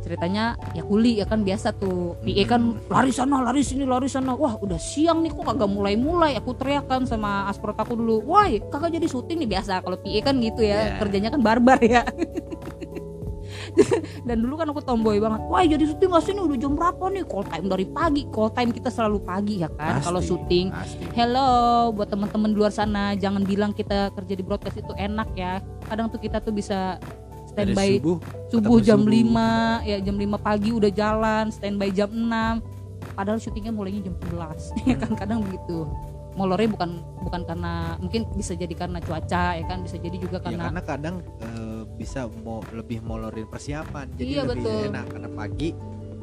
[0.04, 4.36] Ceritanya ya kuli ya kan biasa tuh, PA kan lari sana, lari sini, lari sana.
[4.36, 6.36] Wah udah siang nih kok kagak mulai-mulai.
[6.44, 9.80] Aku teriakan sama aspirot aku dulu, woi kakak jadi syuting nih biasa.
[9.80, 11.00] Kalau PA kan gitu ya, Iya.
[11.00, 12.04] kerjanya kan barbar ya.
[14.28, 15.42] dan dulu kan aku tomboy banget.
[15.50, 17.24] Wah jadi syuting gak sini udah jam berapa nih?
[17.26, 18.24] Call time dari pagi.
[18.30, 20.02] Call time kita selalu pagi ya kan?
[20.02, 20.70] Kalau syuting.
[20.74, 21.06] pasti.
[21.14, 25.60] hello buat teman-teman di luar sana jangan bilang kita kerja di broadcast itu enak ya.
[25.86, 27.02] Kadang tuh kita tuh bisa
[27.54, 28.18] standby subuh
[28.50, 29.82] subuh jam subuh.
[29.86, 34.74] 5 ya jam 5 pagi udah jalan standby jam 6 padahal syutingnya mulainya jam 11
[34.90, 35.12] ya kan?
[35.14, 35.86] Kadang begitu
[36.34, 36.90] molornya bukan
[37.22, 40.82] bukan karena mungkin bisa jadi karena cuaca ya kan bisa jadi juga ya karena karena
[40.82, 44.90] kadang eh, bisa mau lebih molorin persiapan jadi Iya, lebih betul.
[44.90, 45.70] enak karena pagi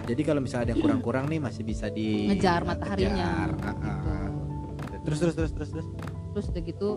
[0.00, 3.28] jadi kalau misalnya ada yang kurang-kurang nih masih bisa di Ngejar mataharinya.
[3.46, 3.50] ngejar.
[3.62, 4.28] Ah, ah.
[5.00, 5.86] terus terus terus terus terus
[6.30, 6.88] terus udah gitu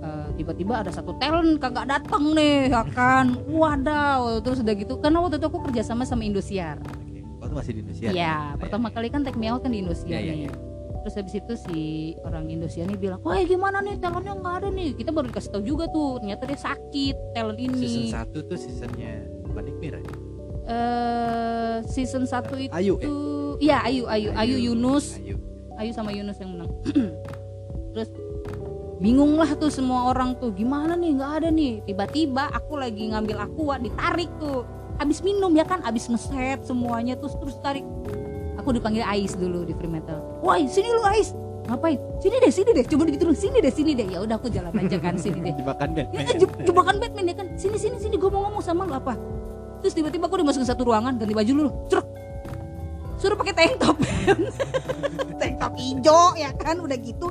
[0.00, 5.18] eh, tiba-tiba ada satu talent kagak datang nih ya kan wadaw terus udah gitu karena
[5.18, 7.20] waktu itu aku kerja sama sama Indosiar Oke.
[7.40, 9.80] oh itu masih di Indonesia ya Ah, pertama kali kan take me out kan di
[9.80, 10.50] Indosiar Iya, iya, nih iya.
[11.06, 11.78] Terus habis itu si
[12.26, 13.94] orang Indosiar nih bilang wah gimana nih?
[14.02, 14.90] Talentnya nggak ada nih.
[14.98, 19.12] Kita baru dikasih tahu juga tuh ternyata dia sakit talent season ini 1 tuh seasonnya
[19.46, 20.02] Mbak Nikmir ya?
[20.66, 23.06] eh season 1 itu Ayu ya?
[23.62, 24.34] iya Ayu Ayu.
[24.34, 25.22] Ayu Yunus.
[25.22, 25.38] Ayu.
[25.78, 26.74] Ayu sama Yunus yang menang.
[27.94, 28.10] Terus
[28.98, 31.22] bingung lah tuh semua orang tuh gimana nih?
[31.22, 31.86] Nggak ada nih.
[31.86, 34.66] Tiba-tiba aku lagi ngambil aqua ditarik tuh.
[34.98, 35.86] Habis minum ya kan?
[35.86, 37.86] Habis ngeset semuanya terus terus tarik
[38.66, 40.18] aku dipanggil Ais dulu di Fremantle.
[40.42, 41.30] Woi sini lu Ais.
[41.70, 41.98] Ngapain?
[42.18, 42.82] Sini deh sini deh.
[42.82, 44.10] Coba gitu sini deh sini deh.
[44.10, 45.54] Ya udah aku jalan aja kan sini deh.
[45.62, 47.46] Jebakan ya, Batman kan, je- jebakan Batman ya kan.
[47.54, 48.18] Sini sini sini.
[48.18, 49.14] Gue mau ngomong sama lu apa?
[49.86, 51.70] Terus tiba-tiba aku dimasukin satu ruangan ganti baju dulu.
[51.86, 52.06] Ceruk.
[53.16, 53.96] Suruh pakai tank top
[55.40, 56.82] tank top hijau ya kan.
[56.82, 57.30] Udah gitu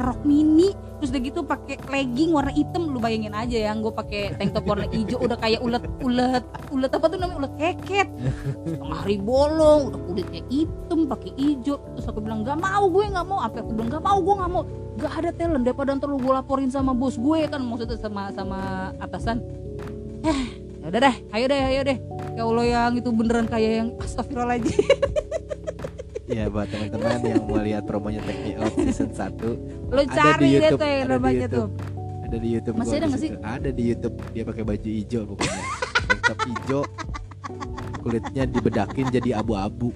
[0.00, 4.36] rok mini terus udah gitu pakai legging warna hitam lu bayangin aja ya gue pakai
[4.36, 8.08] tank top warna hijau udah kayak ulet ulet ulet apa tuh namanya ulet keket.
[8.68, 11.76] Setengah hari bolong udah kulitnya hitam pakai hijau.
[11.96, 13.40] Terus aku bilang nggak mau gue nggak mau.
[13.40, 14.62] Apa aku bilang nggak mau gue nggak mau.
[15.00, 18.58] Nggak ada talent daripada ntar lu gue laporin sama bos gue kan maksudnya sama sama
[19.00, 19.40] atasan.
[20.24, 20.40] Eh
[20.80, 21.98] ya udah deh ayo deh ayo deh.
[22.36, 24.80] Ya Allah yang itu beneran kayak yang astagfirullahaladzim
[26.30, 30.14] ya buat teman-teman yang mau lihat promonya Take Me Out season 1 lu Ada di
[30.14, 31.70] cari deh YouTube, tuh tuh YouTube.
[32.22, 33.38] ada di YouTube Masih ada di nggak situ.
[33.42, 35.62] ada di YouTube dia pakai baju hijau pokoknya.
[36.22, 36.82] Top hijau
[38.00, 39.92] kulitnya dibedakin jadi abu-abu.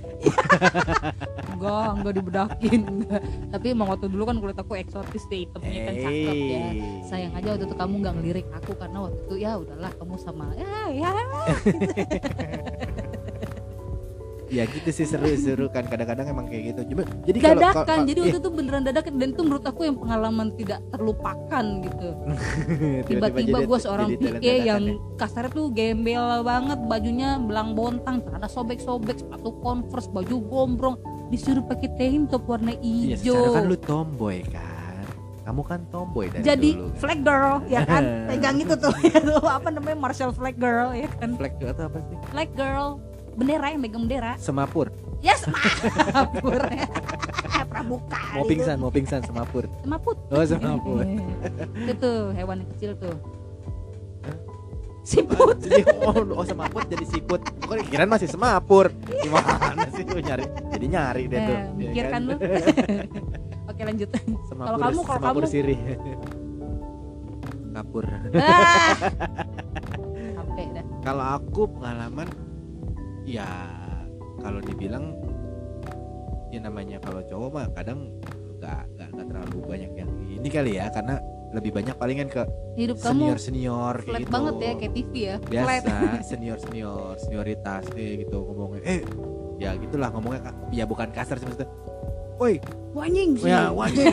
[1.55, 2.81] Enggak enggak dibedakin.
[2.85, 6.59] Enggak tapi emang waktu dulu kan kulit aku eksotis deh hitamnya kan cakep ya.
[6.59, 6.79] Hey.
[7.07, 10.45] sayang aja waktu itu kamu nggak ngelirik aku karena waktu itu ya udahlah kamu sama
[10.59, 11.11] ya ya
[14.55, 15.85] ya gitu sih seru-seru kan.
[15.85, 16.81] Kadang-kadang emang kayak gitu.
[16.89, 17.85] Cuma, jadi dadakan.
[17.85, 19.13] kalau- jadi iya, waktu itu beneran dadakan.
[19.15, 22.09] Dan itu menurut aku yang pengalaman tidak terlupakan gitu.
[23.09, 24.95] Tiba-tiba jadi- gue seorang jadi dadakan yang ya.
[25.17, 30.97] kasarnya tuh gembel banget bajunya belang bontang celana sobek-sobek sepatu converse baju gombrong.
[31.27, 33.35] Disuruh pakai tank top warna Iya, hijau.
[33.35, 34.73] secara kan lu tomboy kan.
[35.45, 36.97] Kamu kan tomboy dari jadi dulu kan?
[36.97, 38.05] flag girl ya kan?
[38.29, 38.95] Pegang itu tuh.
[39.03, 39.97] Ya tuh apa namanya?
[39.99, 41.37] Marshall flag girl ya kan?
[41.37, 42.17] Flag itu apa sih?
[42.31, 42.97] Flag girl
[43.35, 44.35] bendera yang megang bendera.
[44.39, 44.89] Semapur.
[45.19, 46.61] Yes mapur
[47.73, 49.65] pramuka mau pingsan mau pingsan semapur.
[49.81, 50.17] Semaput.
[50.29, 51.03] Oh semapur.
[51.81, 53.17] Itu tuh hewan yang kecil tuh.
[55.03, 55.61] Siput.
[55.61, 58.89] Jadi, oh, oh semaput jadi siput kok kirain masih semapur?
[59.21, 60.45] Gimana sih lu nyari?
[60.71, 62.21] Jadi nyari deh tuh Eh, ya kan?
[62.25, 62.37] lu.
[63.65, 64.09] Oke lanjut.
[64.47, 65.81] Semapur kamu- kalau semapur kamu- sirih.
[67.75, 68.05] Kapur.
[68.07, 68.21] Ah.
[70.55, 70.85] Dah.
[71.03, 72.29] Kalau aku pengalaman
[73.25, 73.49] ya
[74.41, 75.17] kalau dibilang
[76.53, 78.13] ya namanya kalau cowok mah kadang
[78.61, 81.19] nggak nggak terlalu banyak yang ini kali ya karena
[81.55, 82.43] lebih banyak palingan ke
[82.75, 84.35] hidup senior kamu senior flat kayak gitu.
[84.35, 85.95] banget ya kayak TV ya flat biasa
[86.27, 88.83] senior senior senioritas kayak gitu ngomongnya.
[88.83, 89.01] Eh
[89.63, 91.71] ya gitulah ngomongnya ya bukan kasar sih maksudnya.
[92.43, 92.59] Woi.
[92.95, 93.51] Wanying sih.
[93.51, 94.11] Ya wajib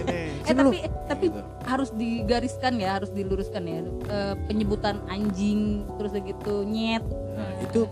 [0.48, 1.26] eh tapi tapi
[1.64, 3.80] harus digariskan ya harus diluruskan ya.
[4.12, 7.04] Eh, penyebutan anjing terus udah gitu nyet.
[7.32, 7.88] Nah, itu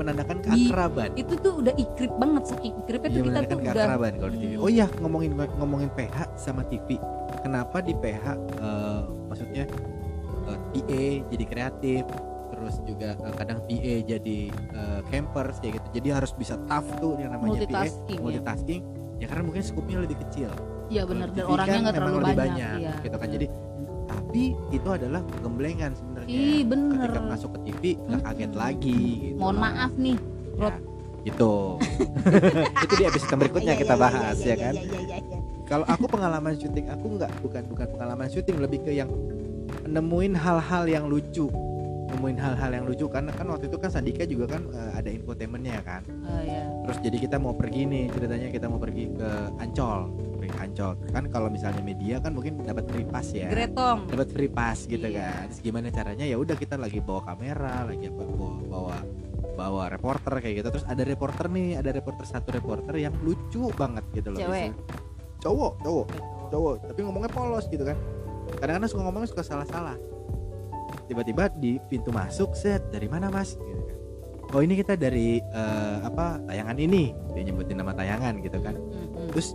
[0.00, 3.50] ka- menandakan Di- keakraban itu tuh udah ikrip banget saking ikripnya Iya tuh kita menandakan
[3.50, 4.52] tuh udah keakraban kalau di TV.
[4.56, 6.88] Oh iya ngomongin ngomongin PH sama TV.
[7.40, 8.24] Kenapa di PH
[8.58, 9.64] eh, maksudnya
[10.46, 12.02] eh, PA jadi kreatif,
[12.50, 15.88] terus juga eh, kadang PA jadi eh, campers kayak gitu.
[15.94, 18.80] Jadi harus bisa tough tuh yang namanya multitasking PA, ya multitasking.
[19.20, 20.48] Ya karena mungkin skupnya lebih kecil.
[20.90, 23.28] iya benar dan TV orangnya kan nggak terlalu lebih banyak, iya gitu kan.
[23.30, 23.46] Jadi
[24.10, 26.26] tapi itu adalah gemblengan sebenarnya.
[26.28, 27.06] Ih, bener.
[27.06, 28.60] Ketika masuk ke TV nggak kaget Mm-mm.
[28.60, 29.00] lagi.
[29.24, 29.38] Gitu.
[29.38, 30.18] mohon maaf nih
[30.58, 30.70] Ya,
[31.22, 31.78] gitu.
[32.84, 34.74] itu di episode berikutnya Iya, kita bahas ya kan.
[35.64, 39.08] Kalau aku pengalaman syuting aku nggak bukan bukan pengalaman syuting lebih ke yang
[39.86, 41.46] nemuin hal-hal yang lucu
[42.10, 45.78] nemuin hal-hal yang lucu karena kan waktu itu kan Sandika juga kan eh, ada infotainmentnya
[45.80, 46.66] kan Oh, iya.
[46.82, 50.10] terus jadi kita mau pergi nih ceritanya kita mau pergi ke Ancol
[50.56, 53.46] Ancol kan kalau misalnya media kan mungkin dapat free pass ya.
[53.46, 55.30] Gretong dapat free pass gitu Iya.
[55.30, 55.44] kan.
[55.52, 56.24] Terus gimana caranya?
[56.24, 58.96] Ya udah kita lagi bawa kamera lagi apa bawa bawa
[59.54, 60.68] bawa reporter kayak gitu.
[60.72, 64.72] Terus ada reporter nih ada reporter satu reporter yang lucu banget gitu loh Cewek?
[64.72, 65.08] Bisa-
[65.40, 66.06] cowok cowok
[66.50, 66.74] cowok.
[66.88, 67.96] Tapi ngomongnya polos gitu kan.
[68.56, 69.96] Kadang-kadang suka ngomongnya suka salah-salah.
[71.06, 73.54] Tiba-tiba di pintu masuk set dari mana mas?
[73.54, 73.96] Gitu kan.
[74.50, 77.14] Oh ini kita dari eh, apa tayangan ini.
[77.30, 78.74] Dia nyebutin nama tayangan gitu kan.
[79.30, 79.54] Terus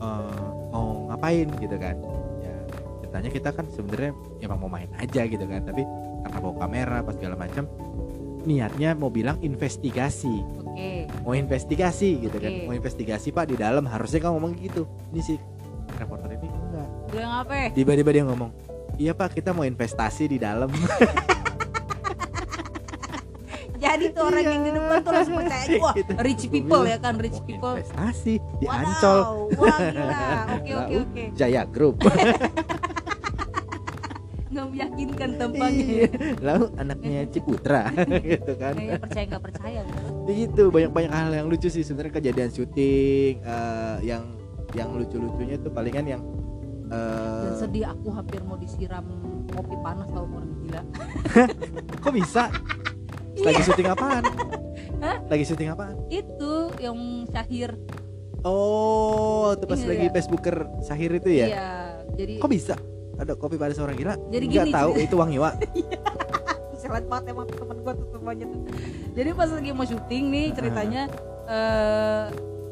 [0.00, 1.96] eh, mau ngapain gitu kan
[2.40, 2.56] ya
[3.04, 5.82] ceritanya kita kan sebenarnya emang mau main aja gitu kan tapi
[6.26, 7.64] karena bawa kamera pas segala macam
[8.44, 11.04] niatnya mau bilang investigasi Oke.
[11.24, 12.64] mau investigasi gitu kan Oke.
[12.68, 15.38] mau investigasi pak di dalam harusnya kamu ngomong gitu ini sih
[15.98, 17.74] reporter ini enggak Bilang apa?
[17.74, 18.50] tiba-tiba dia ngomong
[18.96, 20.70] iya pak kita mau investasi di dalam
[23.80, 26.12] Jadi tuh orang yang di depan tuh langsung percaya wah Gitu.
[26.18, 27.74] rich Gua people ya kan rich "Mau people.
[27.74, 29.18] investasi di Ancol
[29.52, 30.28] Wah gila.
[30.54, 31.22] Oke oke oke.
[31.32, 31.96] Jaya Group
[34.50, 35.84] Nggak meyakinkan tampaknya.
[35.86, 36.08] Iya.
[36.40, 37.82] lalu anaknya Ciputra
[38.26, 39.80] gitu kan Kayaknya percaya nggak percaya.
[40.28, 44.22] itu banyak banyak hal yang lucu sih sebenarnya kejadian syuting eh, yang
[44.70, 46.22] yang lucu-lucunya tuh palingan yang
[46.86, 46.94] Dan
[47.46, 49.06] eh, sedih aku hampir mau disiram
[49.48, 50.82] kopi panas tau orang gila.
[52.02, 52.42] kok bisa
[53.40, 54.22] lagi syuting apaan?
[55.04, 55.16] Hah?
[55.26, 55.96] lagi syuting apaan?
[56.06, 57.72] Itu yang Syahir.
[58.40, 59.88] oh itu pas Iya.
[59.90, 61.46] lagi Facebooker Sahir itu ya?
[61.46, 61.68] Iya.
[62.14, 62.74] Jadi kok bisa?
[63.16, 64.16] Ada kopi pada seorang gila?
[64.28, 65.50] Jadi nggak gini, tahu itu Wang Iwa.
[66.80, 68.60] Selat banget emang temen gue tuh semuanya tuh.
[69.12, 71.02] Jadi pas lagi mau syuting nih ceritanya
[71.44, 72.24] eh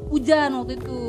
[0.09, 1.01] hujan waktu itu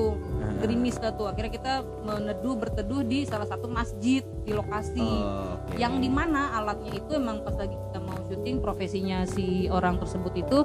[0.59, 1.27] gerimis lah tuh.
[1.27, 4.99] Akhirnya kita meneduh berteduh di salah satu masjid di lokasi.
[5.01, 5.79] Oh, oke.
[5.79, 10.33] yang di mana alatnya itu emang pas lagi kita mau syuting profesinya si orang tersebut
[10.35, 10.57] itu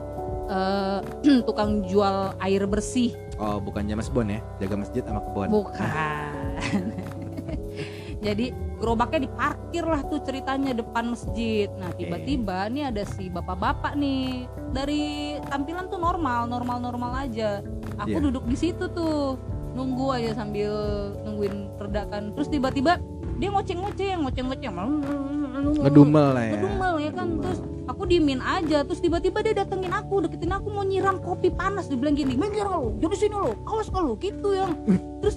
[0.47, 0.99] eh,
[1.49, 3.15] tukang jual air bersih.
[3.35, 5.49] Oh, bukan James Bond ya, jaga masjid sama kebun.
[5.51, 6.55] bukan.
[8.25, 8.49] Jadi
[8.81, 11.69] gerobaknya diparkir lah tuh ceritanya depan masjid.
[11.77, 15.03] Nah tiba-tiba nih ada si bapak-bapak nih dari
[15.45, 17.61] tampilan tuh normal normal normal aja.
[18.01, 18.25] Aku Iya.
[18.25, 19.37] duduk di situ tuh
[19.75, 20.73] nunggu aja sambil
[21.27, 22.33] nungguin redakan.
[22.39, 23.03] Terus tiba-tiba
[23.35, 24.75] dia ngoceng-ngoceng ngoceng-ngoceng.
[25.83, 26.53] Ngedumel lah ya.
[26.55, 27.29] ngedumel ya kan?
[27.43, 27.59] Terus
[27.91, 28.87] aku diemin aja.
[28.87, 31.91] Terus tiba-tiba dia datengin aku deketin aku mau nyiram kopi panas.
[31.91, 33.59] Dia bilang gini minggir lo jadi sini lo.
[33.67, 34.71] Awas kalau gitu yang
[35.19, 35.35] terus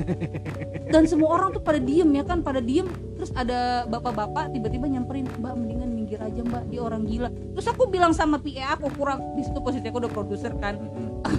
[0.94, 2.46] dan semua orang tuh pada diem ya kan?
[2.46, 2.86] Pada diem.
[3.18, 6.70] Terus ada bapak-bapak tiba-tiba nyamperin mbak mendingan minggir aja mbak.
[6.70, 7.34] Dia orang gila.
[7.58, 10.78] Terus aku bilang sama PA aku kurang di situ posisi aku udah produser kan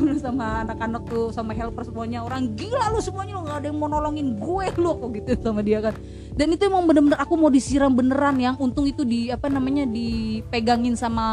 [0.24, 2.24] sama anak-anak tuh sama helper semuanya.
[2.24, 5.60] Orang gila lu semuanya lu nggak ada yang mau nolongin gue lu aku gitu sama
[5.60, 5.94] dia kan.
[6.38, 10.94] Dan itu emang bener-bener aku mau disiram beneran yang untung itu di apa namanya dipegangin
[10.94, 11.26] sama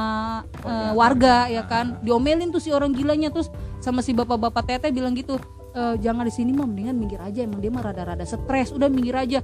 [0.65, 1.47] eh, warga.
[1.51, 1.99] ya kan.
[2.01, 3.51] Diomelin tuh si orang gilanya terus
[3.83, 5.37] sama si bapak-bapak tete bilang gitu
[5.75, 8.71] "Eh, jangan di sini mah mendingan minggir aja emang dia mah rada-rada stres.
[8.73, 9.43] Udah minggir aja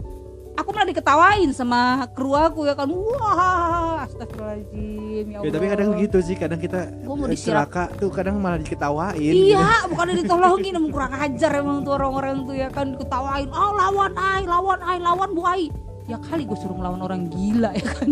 [0.58, 6.18] aku malah diketawain sama kru aku ya kan wah astagfirullahaladzim ya Ya, tapi kadang gitu
[6.24, 9.20] sih, kadang kita Gua mau eh, celaka tuh kadang malah diketawain.
[9.20, 9.54] gitu.
[9.54, 13.50] Iya, bukan ditolongin emang kurang ajar emang tuh orang-orang tuh ya kan ketawain.
[13.52, 15.68] Oh lawan ai, lawan ai, lawan bu ai.
[16.10, 18.10] Ya kali gue suruh ngelawan orang gila ya kan.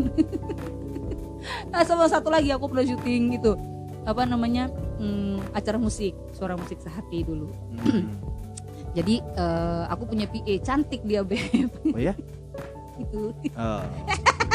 [1.71, 3.56] nah sama satu lagi aku pernah syuting gitu
[4.04, 4.67] apa namanya
[4.99, 7.47] hmm, acara musik suara musik sehati dulu.
[7.80, 8.28] Mm.
[8.97, 12.13] Jadi eh, aku punya PA cantik dia beb Oh ya?
[13.04, 13.32] itu.
[13.56, 13.82] Oh,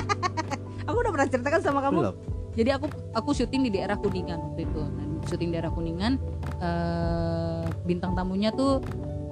[0.90, 1.98] Aku udah pernah ceritakan sama kamu.
[2.00, 2.16] belum.
[2.54, 4.82] Jadi aku aku syuting di daerah Kuningan waktu itu.
[4.84, 6.20] Nah, syuting daerah Kuningan
[6.62, 8.78] eh, bintang tamunya tuh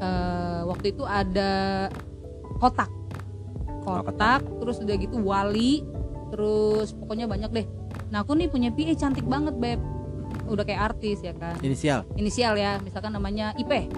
[0.01, 1.87] eh, waktu itu ada
[2.59, 2.91] kotak.
[3.83, 5.83] Kotak, terus udah gitu Wali,
[6.31, 7.67] terus pokoknya banyak deh.
[8.15, 9.83] Nah, aku nih punya PA cantik banget, Beb.
[10.47, 11.59] Udah kayak artis ya kan.
[11.67, 12.07] Inisial.
[12.15, 13.91] Inisial ya, misalkan namanya IP.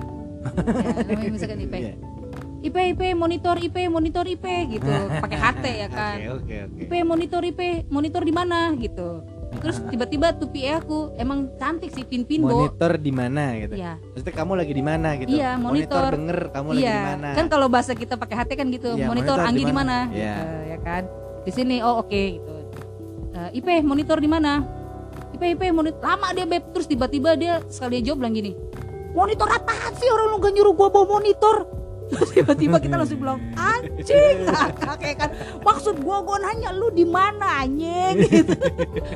[0.44, 1.74] Ya, namanya misalkan IP.
[1.74, 1.94] Iya.
[2.64, 4.92] IP IP monitor IP monitor IP gitu.
[5.20, 6.16] Pakai HT ya kan.
[6.16, 6.80] Oke, oke, oke.
[6.80, 9.09] IP monitor IP monitor di mana gitu
[9.54, 13.78] terus tiba-tiba tuh PA aku emang cantik sih pin pin Monitor di mana gitu.
[13.78, 15.30] iya Maksudnya kamu lagi di mana gitu.
[15.30, 16.11] Iya, monitor.
[16.11, 17.28] denger kamu lagi di iya mana.
[17.38, 19.96] kan kalau bahasa kita pakai HT kan gitu Iya, monitor, monitor Anggi di mana?
[20.11, 20.35] Iya.
[20.35, 21.02] gitu, ya kan
[21.46, 22.54] di sini oh oke gitu
[23.35, 24.62] Eh, IP monitor di mana
[25.30, 28.52] IP IP monitor lama dia beb terus tiba-tiba dia sekali dia jawab bilang gini
[29.14, 31.70] monitor apaan sih orang lu gak nyuruh gua bawa monitor?
[32.05, 34.44] Terus tiba-tiba kita langsung bilang anjing.
[35.00, 35.31] Kayak kan
[35.64, 38.29] maksud gua gua nanya lu di mana anjing?
[38.29, 38.53] Gitu.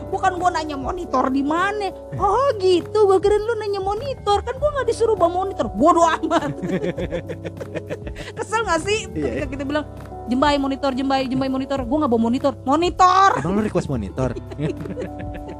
[0.09, 1.93] Bukan gua nanya monitor di mana?
[2.17, 3.05] Oh gitu.
[3.05, 4.41] Gua kira lu nanya monitor.
[4.41, 5.69] Kan gua nggak disuruh bawa monitor.
[5.69, 6.53] Bodoh amat.
[8.41, 9.45] Kesel gak sih Iya.
[9.45, 9.85] ketika kita bilang
[10.27, 11.85] jembai monitor jembai jembai monitor.
[11.85, 12.53] Gua nggak bawa monitor.
[12.65, 13.31] Monitor!
[13.37, 14.33] Emang lu request monitor?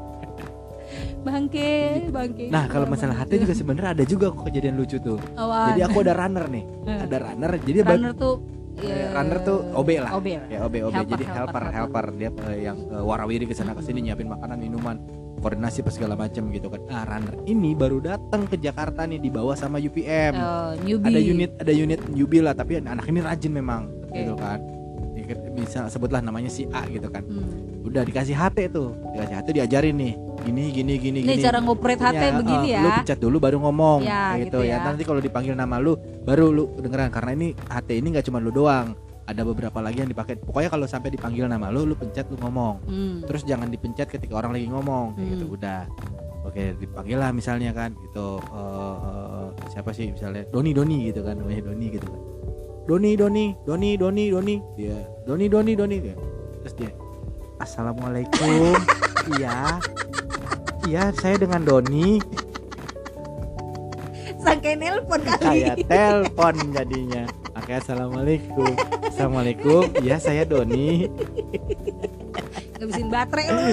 [1.21, 1.69] bangke
[2.09, 5.19] bangke Nah kalau masalah HT juga sebenarnya ada juga kok kejadian lucu tuh.
[5.35, 5.73] Awan.
[5.73, 7.51] Jadi aku ada runner nih, ada runner.
[7.59, 8.35] Jadi runner tuh
[8.79, 10.11] Eh, runner tuh OB lah.
[10.15, 10.47] OB lah.
[10.47, 13.75] ya OB OB Helper, jadi helper helper, helper, dia eh, yang eh, warawiri ke sana
[13.75, 14.95] ke sini nyiapin makanan minuman
[15.39, 19.51] koordinasi pas segala macam gitu kan nah runner ini baru datang ke Jakarta nih dibawa
[19.55, 23.91] sama UPM Eh, newbie ada unit ada unit newbie lah tapi anak ini rajin memang
[24.07, 24.15] Oke.
[24.15, 24.78] gitu kan Ya,
[25.51, 27.85] bisa sebutlah namanya si A gitu kan Hmm.
[27.85, 31.99] udah dikasih HT tuh dikasih HT diajarin nih gini gini gini ini gini cara ngoperate
[31.99, 34.77] HT Ya, begini ya Lu pencet dulu baru ngomong Ya, kayak gitu gitu, ya.
[34.77, 34.85] ya.
[34.85, 38.49] Nanti kalau dipanggil nama lu baru lu kedengeran karena ini HT ini nggak cuma lu
[38.49, 38.95] doang.
[39.25, 40.39] Ada beberapa lagi yang dipakai.
[40.39, 42.81] Pokoknya kalau sampai dipanggil nama lu, lu pencet lu ngomong.
[42.83, 43.15] Hmm.
[43.21, 45.45] Terus jangan dipencet ketika orang lagi ngomong kayak gitu.
[45.45, 45.55] Hmm.
[45.59, 45.81] Udah.
[46.41, 48.39] Oke, dipanggil lah misalnya kan gitu.
[48.39, 52.21] eh, eh, siapa sih misalnya Doni Doni gitu kan namanya Doni gitu kan.
[52.87, 54.97] Doni Doni Doni Doni Doni dia
[55.29, 55.97] Doni Doni Doni.
[56.65, 56.89] Terus dia
[57.61, 58.73] Assalamualaikum.
[59.37, 59.77] iya.
[60.89, 62.17] Iya, saya dengan Doni.
[64.41, 65.37] Sangkai nelpon kali
[65.67, 67.27] kayak telepon jadinya
[67.59, 68.71] Oke assalamualaikum
[69.03, 71.11] assalamualaikum ya saya Doni
[72.79, 73.63] ngabisin baterai lu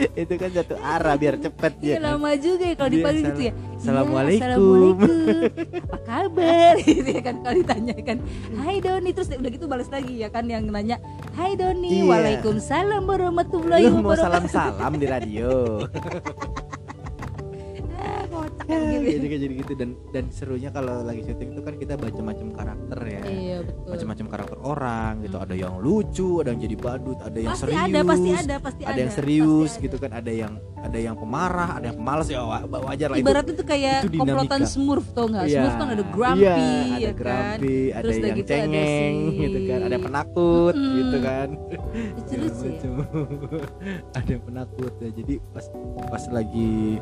[0.24, 2.16] itu kan satu arah biar cepet Iya ya kan?
[2.16, 3.52] lama juga ya kalau Dia dipanggil gitu ya.
[3.80, 4.44] Assalamualaikum.
[4.44, 5.08] Assalamualaikum.
[5.88, 6.74] Apa kabar?
[6.84, 8.18] gitu kan kalau ditanya kan.
[8.60, 11.00] Hai Doni terus udah gitu balas lagi ya kan yang nanya.
[11.32, 12.04] Hai Doni.
[12.04, 12.12] Iya.
[12.12, 14.24] Waalaikumsalam warahmatullahi lu mau wabarakatuh.
[14.52, 15.50] salam-salam di radio
[18.92, 19.06] gitu.
[19.10, 19.72] jadi kayak jadi gitu.
[19.74, 23.20] Dan dan serunya kalau lagi syuting itu kan kita baca macam karakter ya.
[23.24, 23.88] Iya betul.
[23.90, 25.36] macam-macam karakter orang gitu.
[25.36, 25.44] Hmm.
[25.44, 27.80] ada yang lucu ada yang jadi badut ada yang pasti serius.
[27.82, 30.10] ada pasti ada pasti ada ada yang serius pasti gitu kan.
[30.12, 32.26] Ada yang ada yang pemarah ada yang pemalas.
[32.26, 33.24] Ya wa- wajar lah itu.
[33.24, 34.22] Ibaratnya tuh kayak itu dinamika.
[34.22, 35.44] komplotan Smurf tau nggak?
[35.44, 37.18] Iya, Smurf kan ada grumpy iya, ada ya kan?
[37.20, 39.78] grumpy, ada Terus udah yang gitu ada cengeng si- gitu kan.
[39.80, 40.94] Ada yang penakut Mm-mm.
[40.96, 41.48] gitu kan.
[42.16, 42.78] Itu lucu ya
[44.18, 45.10] ada yang penakut ya.
[45.10, 45.66] Jadi pas
[46.06, 47.00] pas lagi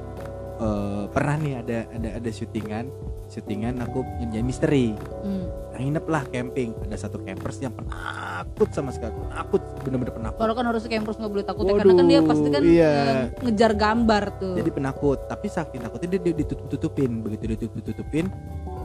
[0.59, 2.87] eh, pernah nih ada ada ada syutingan
[3.29, 4.87] syutingan aku ngerjain misteri.
[5.21, 5.45] Hmm.
[5.69, 6.73] nah, nginep lah camping.
[6.83, 10.41] Ada satu campers yang penakut sama sekali penakut bener-bener penakut.
[10.41, 12.91] Kalau kan harusnya campers nggak boleh takut ya karena kan dia Waduh, pasti kan iya.
[12.91, 14.55] eh, ngejar gambar tuh.
[14.57, 17.11] Jadi penakut tapi saking takutnya dia, dia ditutup-tutupin.
[17.21, 18.27] Begitu ditutup-tutupin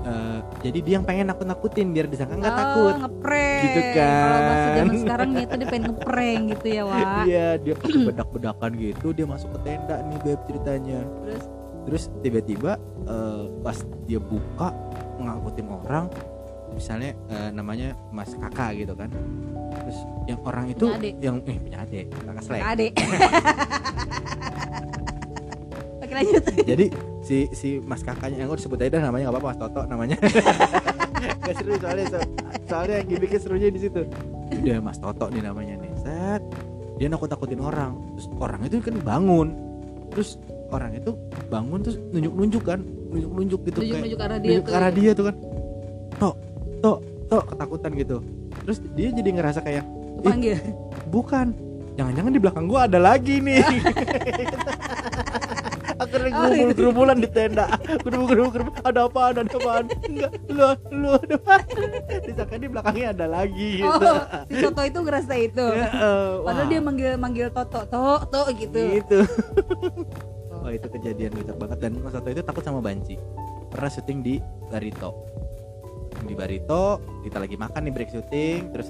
[0.04, 2.94] eh, jadi dia yang pengen nakut-nakutin biar disangka nggak Ah, takut.
[3.00, 3.62] ngeprank.
[3.64, 4.76] Gitu kalau bahasa kan.
[4.76, 7.08] zaman sekarang nih itu dia pengen ngeprank gitu ya Wak.
[7.24, 11.00] Iya dia pakai bedak-bedakan gitu dia masuk ke tenda nih beb ceritanya.
[11.24, 11.44] Terus
[11.84, 14.72] terus tiba-tiba eh, pas dia buka
[15.18, 16.06] ngangkutin orang
[16.72, 19.12] misalnya eh, namanya Mas Kakak gitu kan.
[19.74, 21.14] Terus yang orang itu Punya adik.
[21.20, 22.92] yang eh punya adik kakak selek adek
[26.00, 26.44] Oke lanjut.
[26.64, 26.86] Jadi
[27.22, 30.18] si si Mas Kakaknya yang gue disebut aja dah namanya nggak apa-apa Mas Toto namanya.
[31.44, 32.30] Gak seru soalnya so-
[32.66, 34.02] soalnya yang gimmicknya serunya di situ.
[34.54, 35.92] Udah Mas Toto nih namanya nih.
[35.98, 36.42] Set
[36.96, 37.96] dia nakut-nakutin orang.
[38.16, 39.48] Terus orang itu kan bangun.
[40.12, 40.30] Terus
[40.70, 41.16] orang itu
[41.54, 42.80] bangun terus nunjuk-nunjuk kan
[43.14, 45.36] nunjuk-nunjuk gitu kayak nunjuk-nunjuk arah dia nunjuk ke arah dia tuh kan.
[46.18, 46.36] Tok
[46.82, 48.18] tok tok ketakutan gitu.
[48.66, 49.86] Terus dia jadi ngerasa kayak
[50.26, 50.58] panggil
[51.14, 51.54] bukan.
[51.94, 53.62] Jangan-jangan di belakang gua ada lagi nih.
[55.94, 57.70] Akhirnya Oh, gerumul gerumulan di tenda.
[58.02, 59.86] Gerumul gerumul gerumul ada apaan ada apaan?
[60.10, 60.32] Enggak.
[60.50, 61.38] Lu lu ada
[62.26, 63.94] disangka di belakangnya ada lagi gitu.
[64.10, 64.18] oh
[64.50, 65.66] si Toto itu ngerasa itu.
[65.70, 68.82] Ya, eh, padahal wah, dia manggil manggil Toto to to gitu.
[69.00, 69.20] Gitu
[70.64, 71.78] wah itu kejadian kocak banget.
[71.84, 73.20] Dan Mas Toto itu takut sama banci.
[73.68, 74.36] Pernah syuting di
[74.72, 75.12] Barito.
[76.24, 78.90] Di Barito kita lagi makan nih break syuting terus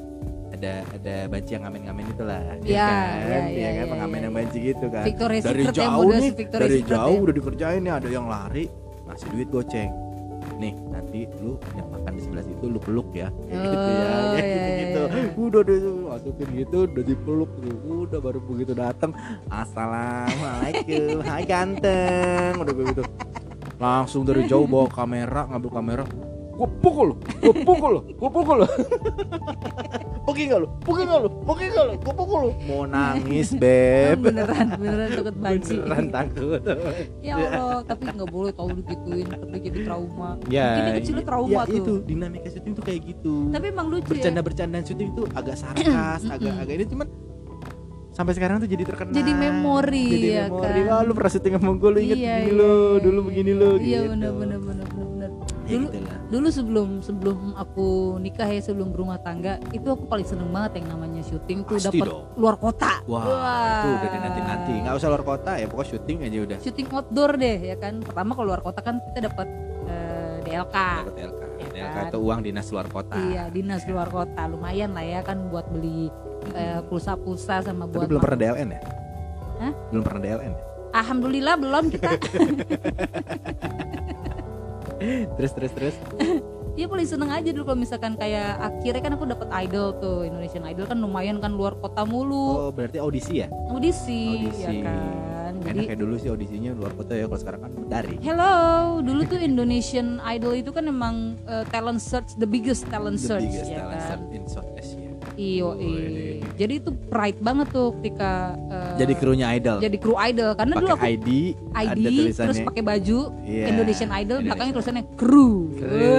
[0.54, 2.62] ada ada banci yang ngamen-ngamen itulah Iya, kan?
[2.62, 3.46] iya, ya iya, kan?
[3.58, 4.26] iya, pengamen iya.
[4.30, 5.04] yang banci gitu kan.
[5.10, 7.24] Victoria's dari Secret ya jauh nih dari jauh ya.
[7.26, 8.66] udah dikerjain nih ada yang lari
[9.10, 10.03] ngasih duit goceng
[10.64, 13.28] nih nanti lu yang makan di sebelah situ lu peluk ya.
[13.52, 14.80] Kayak gitu ya Oh, kayak iya, gitu.
[14.80, 15.44] gitu iya, iya.
[15.44, 17.76] udah deh masukin gitu udah dipeluk tuh.
[18.08, 19.12] Udah baru begitu datang
[19.52, 22.52] assalamualaikum hai ganteng.
[22.58, 23.02] Udah begitu.
[23.78, 26.06] Langsung dari jauh bawa kamera ngambil kamera
[26.54, 28.68] gua pukul lu gua pukul lu gua pukul lu
[30.24, 30.68] Pergi gak lu?
[30.80, 31.30] Pergi gak lu?
[31.44, 31.94] Pergi gak lu?
[32.00, 36.62] Gua pukul lu Mau nangis beb beneran beneran takut banci Beneran takut
[37.20, 41.52] ya Allah tapi nggak boleh tahu digituin tapi jadi trauma Ya, mungkin dia kecilnya trauma
[41.52, 43.34] ya tuh itu dinamika syuting tuh kayak gitu.
[43.52, 47.08] tapi emang lucu ya Bercanda-bercandaan syuting tuh agak sarkas, agak agak ini cuman
[48.10, 49.10] sampai sekarang tuh jadi terkenal.
[49.10, 50.62] Jadi memori, Jadi ya memori.
[50.62, 50.86] kan?
[50.88, 53.26] Wah, lu pernah syuting sama gue, lu inget Iya, begini iya, lo, iya, dulu iya.
[53.26, 54.12] begini lo iya gitu.
[54.14, 55.03] bener bener bener bener bener Ya
[55.74, 56.20] dulu gitu lah.
[56.30, 60.94] dulu sebelum sebelum aku nikah ya sebelum berumah tangga itu aku paling seneng banget yang
[60.94, 63.26] namanya syuting tuh dapat luar kota Wah,
[63.84, 64.74] itu udah dinanti-nanti.
[64.80, 66.58] Nggak usah luar kota ya, pokoknya syuting aja udah.
[66.60, 69.48] syuting outdoor deh ya kan pertama kalau luar kota kan kita dapat
[69.86, 71.42] eh, DLK Dapat LK.
[71.74, 72.06] Ya LK kan?
[72.08, 73.16] itu uang dinas luar kota.
[73.20, 76.08] iya dinas luar kota lumayan lah ya kan buat beli
[76.54, 78.82] eh, pulsa-pulsa sama Tapi buat belum pernah DLN ya?
[79.60, 79.74] Hah?
[79.90, 80.64] Belum pernah DLN ya?
[80.94, 82.10] Alhamdulillah belum kita
[85.36, 85.96] Terus terus terus.
[86.74, 90.66] Iya paling seneng aja dulu kalau misalkan kayak akhirnya kan aku dapat idol tuh Indonesian
[90.66, 93.48] Idol kan lumayan kan luar kota mulu Oh, berarti audisi ya?
[93.70, 94.66] audisi, Audisi.
[94.66, 98.18] ya kan Enak jadi ya dulu sih audisinya luar kota ya, kalau sekarang kan dari.
[98.20, 98.58] hello
[99.00, 103.46] dulu tuh Indonesian Idol itu kan emang eh, talent search the biggest talent The search
[103.46, 105.10] biggest ya talent kan search in South Asia.
[105.36, 106.42] iyo Wih.
[106.56, 108.32] jadi itu pride banget tuh ketika
[108.68, 109.78] eh, Jadi krunya Idol.
[109.80, 111.30] jadi kru idol karena dulu aku pakai ID,
[111.74, 114.76] ID terus pakai baju Iya, Indonesian Idol belakangnya Indonesia.
[114.78, 116.14] tulisannya kru Kru.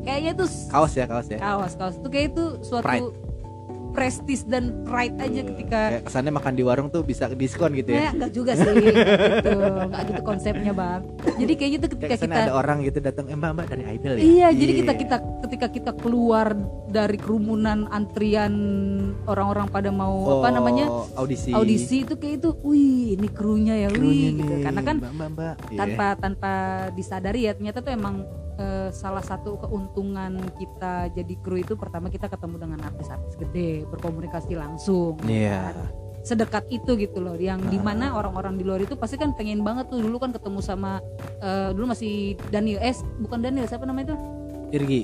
[0.00, 1.38] Kayaknya tuh Kaos ya, kaos ya.
[1.38, 3.10] kaos kaos itu kayak itu suatu Pride.
[3.90, 8.10] prestis dan pride aja ketika Kayak kesannya makan di warung tuh bisa diskon gitu ya.
[8.10, 9.50] enggak juga sih gitu
[9.82, 11.02] enggak gitu konsepnya bang
[11.36, 13.84] jadi kayak gitu Kayak ketika kesannya kita ada orang gitu datang, eh mbak mbak dari
[13.92, 14.20] Idol ya.
[14.20, 16.54] iya jadi kita kita ketika kita keluar
[16.90, 18.54] dari kerumunan antrian
[19.24, 21.50] orang-orang pada mau apa Oh, namanya audisi.
[21.50, 25.28] audisi itu kayak itu wih ini krunya ya Krunya wih gitu karena kan mbak mbak
[25.30, 25.54] mbak.
[25.66, 25.78] Iya.
[25.78, 26.52] tanpa tanpa
[26.92, 28.26] disadari ya ternyata tuh emang
[28.56, 34.52] eh, salah satu keuntungan kita jadi kru itu pertama kita ketemu dengan artis-artis gede berkomunikasi
[34.52, 35.72] langsung Iya.
[35.72, 35.88] kan.
[36.20, 37.70] sedekat itu gitu loh yang Ah.
[37.70, 41.00] di mana orang-orang di luar itu pasti kan pengen banget tuh dulu kan ketemu sama
[41.40, 42.12] eh, dulu masih
[42.48, 44.16] Daniel S bukan Daniel siapa namanya itu
[44.70, 45.02] Irgi,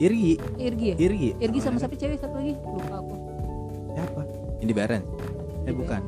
[0.00, 1.28] Irgi Irgi, Irgi ya Irgi.
[1.38, 3.14] Irgi sama siapa cewek satu lagi lupa aku
[3.90, 4.22] Siapa?
[4.60, 5.02] Ini Baran.
[5.64, 6.02] Eh bukan.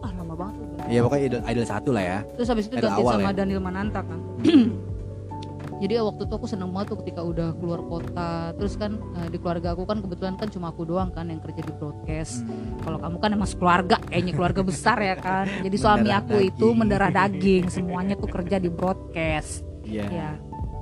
[0.00, 0.66] ah lama banget tuh.
[0.88, 2.18] Iya pokoknya idol, idol satu lah ya.
[2.32, 3.36] terus habis itu Idol ganti awal sama ya?
[3.36, 4.20] Daniel Mananta kan
[5.80, 9.36] jadi waktu itu aku seneng banget tuh ketika udah keluar kota terus kan eh, di
[9.36, 12.80] keluarga aku kan kebetulan kan cuma aku doang kan yang kerja di broadcast Hmm.
[12.80, 16.56] kalau kamu kan emang keluarga kayaknya keluarga besar ya kan jadi suami Mendarah aku itu
[16.64, 16.76] daging.
[16.78, 20.04] mendarah daging semuanya tuh kerja di broadcast Iya.
[20.08, 20.30] ya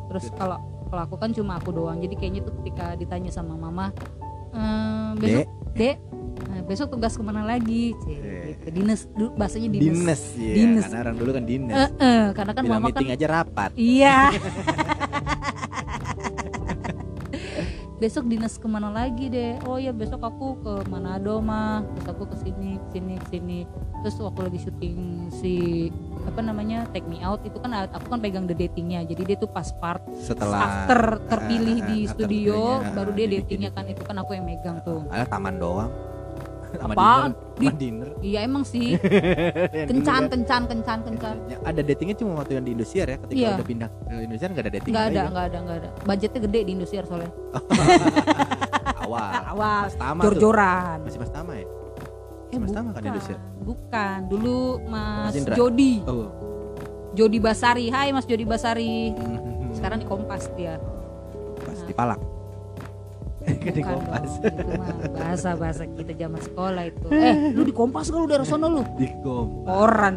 [0.06, 3.92] terus kalau kalau aku kan cuma aku doang jadi kayaknya tuh ketika ditanya sama mama
[4.50, 5.96] "Eh, besok Dek,
[6.48, 8.56] eh, besok tugas ke mana lagi Cie, Eh.
[8.56, 8.66] gitu.
[8.74, 10.54] dinas dulu bahasanya dinas, dinas ya.
[10.56, 10.82] Dinas.
[10.84, 11.76] Karena orang dulu kan dinas.
[11.78, 13.70] Eh, eh, karena kan Bilang mama kan meeting aja rapat.
[13.74, 14.16] iya
[17.98, 22.30] besok dinas ke mana lagi deh oh ya besok aku ke Manado mah terus aku
[22.30, 23.58] ke sini sini sini
[24.00, 24.98] terus waktu lagi syuting
[25.32, 25.54] si
[26.28, 29.48] apa namanya take me out itu kan aku kan pegang the datingnya jadi dia tuh
[29.48, 33.76] pas part Setelah after terpilih ah, di after studio terpilihnya, baru dia datingnya itu.
[33.76, 35.90] kan itu kan aku yang megang tuh ada taman doang.
[36.70, 37.32] Apaan?
[37.56, 37.64] dinner.
[37.64, 38.08] Sama dinner.
[38.20, 39.00] iya emang sih
[39.88, 43.16] kencan kencan kencan kencan Ya, ada datingnya cuma waktu yang di Indosiar ya.
[43.18, 43.50] Ketika Iya.
[43.56, 45.30] udah pindah ke Indosiar nggak ada dating nggak ada kan?
[45.32, 47.32] nggak ada nggak ada budgetnya gede di Indosiar soalnya
[48.98, 49.30] Awal.
[49.48, 51.47] awal Mas Tama jor-joran Masih Mas Tama ya?
[52.48, 53.38] Eh, Mas Tama kan di Indosiar?
[53.60, 55.36] Bukan, dulu Mas?
[55.52, 56.32] Jody, Oh.
[57.12, 57.88] Jody Basari.
[57.88, 59.12] Hai Mas Jody Basari.
[59.12, 59.68] Hmm.
[59.70, 60.80] Sekarang di Kompas dia.
[61.58, 62.20] pas di Palak.
[63.38, 64.30] Kan di Bukan Kompas.
[64.74, 67.06] mah bahasa-bahasa kita zaman sekolah itu.
[67.10, 68.82] Eh, lu di Kompas kalau daerah sono lu?
[68.96, 69.68] Di Kompas.
[69.68, 70.16] Koran.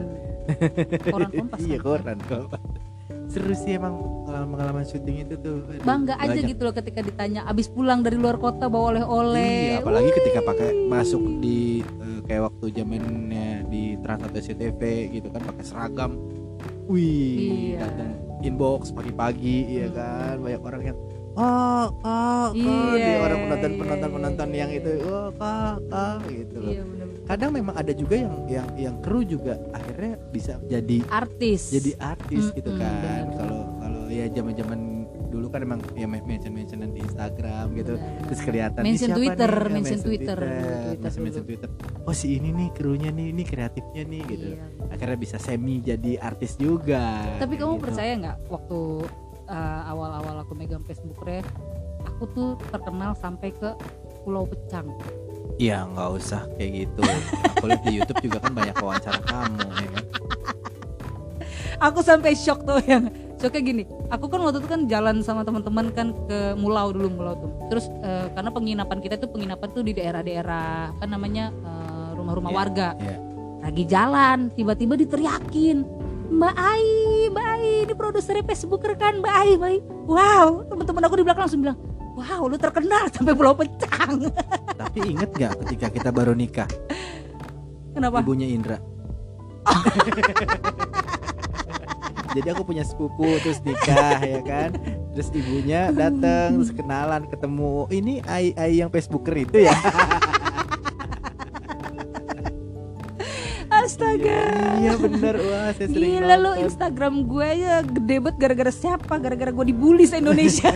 [1.05, 1.59] Koran Kompas.
[1.61, 1.83] iya kan?
[1.83, 2.61] koran Kompas.
[3.31, 3.95] Seru sih emang
[4.27, 5.63] pengalaman syuting itu tuh.
[5.63, 6.51] Aduh, Bangga aja banyak.
[6.51, 9.55] gitu loh ketika ditanya abis pulang dari luar kota bawa oleh-oleh.
[9.71, 14.81] Iya, apalagi ketika pakai masuk di eh, kayak waktu zamannya di Trans atau SCTV
[15.13, 16.11] gitu kan pakai seragam.
[16.85, 17.87] Wih, Iya.
[17.87, 18.11] datang
[18.41, 20.97] inbox pagi-pagi iya kan banyak orang yang
[21.31, 24.15] oh kak, kak Iya, Dia orang iya, penonton iya, penonton iya.
[24.17, 26.83] penonton yang itu oh kak kak gitu loh Iya.
[27.31, 31.71] Kadang memang ada juga yang yang yang kru juga akhirnya bisa jadi Artis.
[31.71, 34.79] jadi artis gitu Mm-mm, kan kalau kalau ya zaman zaman
[35.31, 39.63] dulu kan emang ya mention mentionan di Instagram gitu Benar, terus kelihatan Mention Twitter, nih?
[39.63, 41.47] Ya, mention Twitter, Twitter mention, mention dulu.
[41.47, 41.69] Twitter
[42.03, 44.65] oh si ini nih krunya nih ini kreatifnya nih gitu Iya.
[44.91, 47.83] akhirnya bisa semi jadi artis juga Tapi kamu gitu.
[47.87, 48.79] percaya nggak waktu
[49.47, 51.39] uh, awal-awal aku megang Facebook Re,
[52.03, 53.71] aku tuh terkenal sampai ke
[54.21, 54.91] Pulau Pecang.
[55.57, 57.01] Iya nggak usah kayak gitu
[57.57, 60.05] aku lihat di YouTube juga kan banyak wawancara kamu ya kan
[61.81, 63.09] Aku sampai shock tuh yang
[63.41, 63.83] shocknya gini.
[64.13, 67.49] Aku kan waktu itu kan jalan sama teman-teman kan ke Mulau dulu Mulau tuh.
[67.73, 72.57] Terus uh, karena penginapan kita tuh penginapan tuh di daerah-daerah kan namanya uh, rumah-rumah Iya,
[72.61, 72.87] warga.
[73.01, 73.17] iya.
[73.65, 75.77] Lagi jalan, tiba-tiba diteriakin.
[76.29, 76.85] Mbak Ai,
[77.33, 79.79] Mbak Ai, ini produsernya Facebook kan Mbak Ai, Mbak Ai.
[80.05, 81.77] Wow, teman-teman aku di belakang langsung bilang,
[82.11, 84.27] wow, lu terkenal sampai Pulau Pecang.
[84.81, 86.67] tapi inget nggak ketika kita baru nikah
[87.91, 88.19] Kenapa?
[88.19, 88.77] ibunya Indra
[92.31, 94.71] jadi aku punya sepupu terus nikah ya kan
[95.11, 99.75] terus ibunya datang terus kenalan ketemu ini Ai Ai yang Facebooker itu ya
[103.71, 104.77] Astaga.
[104.77, 106.51] iya bener wah saya sering Gila lu.
[106.61, 109.13] Instagram gue aja gede banget gara-gara siapa?
[109.17, 110.69] Gara-gara gue dibully se Indonesia.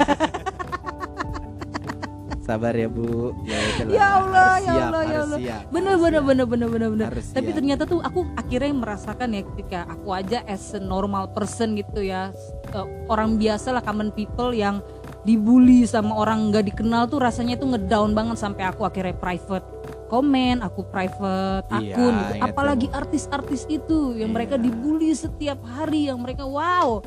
[2.45, 3.57] Sabar ya bu ya.
[3.89, 5.39] Ya Allah, Harus ya siap, Allah, ya Allah.
[5.41, 6.29] siap, bener bener siap.
[6.29, 7.07] bener bener bener bener.
[7.09, 7.57] Harus Tapi siap.
[7.57, 12.29] ternyata tuh aku akhirnya merasakan ya ketika aku aja as a normal person gitu ya
[12.69, 14.77] eh, orang biasa lah common people yang
[15.25, 19.65] dibully sama orang nggak dikenal tuh rasanya tuh ngedown banget sampai aku akhirnya private
[20.05, 22.33] komen, aku private Iya, akun gitu.
[22.45, 24.69] Apalagi artis-artis itu yang mereka Iya.
[24.69, 27.01] dibully setiap hari yang mereka wow.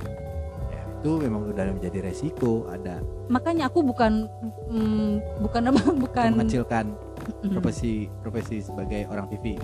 [0.98, 2.98] Itu memang udah menjadi resiko ada.
[3.30, 4.26] Makanya aku bukan
[4.66, 6.86] mm, bukan apa bukan mengecilkan
[7.28, 9.60] Mm, profesi profesi sebagai orang TV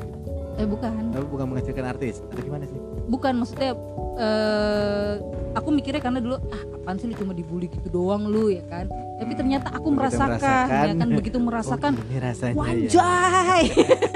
[0.60, 1.16] eh bukan.
[1.16, 2.76] Tapi bukan mengecilkan artis atau gimana sih?
[3.08, 3.72] Bukan maksudnya
[4.20, 5.14] eh
[5.56, 8.86] aku mikirnya karena dulu ah apaan sih lu cuma dibully gitu doang lu ya kan?
[9.16, 10.84] Tapi ternyata aku Begitu merasakan, merasakan.
[10.84, 11.08] ya kan?
[11.16, 12.90] begitu merasakan oh, ini rasanya ya.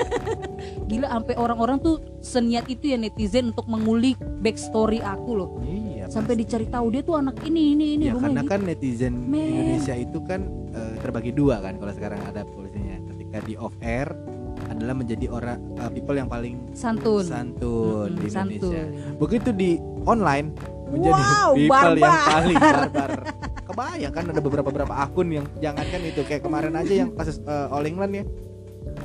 [0.92, 5.50] gila sampai orang-orang tuh seniat itu ya netizen untuk mengulik backstory aku loh.
[5.64, 6.42] Iya sampai pasti.
[6.42, 8.50] dicari tahu dia tuh anak ini ini ini ya karena gitu.
[8.50, 9.44] kan netizen Men.
[9.46, 10.40] Indonesia itu kan
[10.72, 14.08] eh, terbagi dua kan kalau sekarang ada polisinya ketika di off air
[14.68, 19.70] adalah menjadi orang eh, people yang paling santun santun Mm-mm, di Indonesia santun begitu di
[20.04, 20.48] online
[20.88, 22.26] menjadi Wow, people yang barbar.
[22.26, 23.10] paling barbar
[23.68, 27.68] kebayang kan ada beberapa beberapa akun yang jangankan itu kayak kemarin aja yang kasus eh,
[27.68, 28.24] All England ya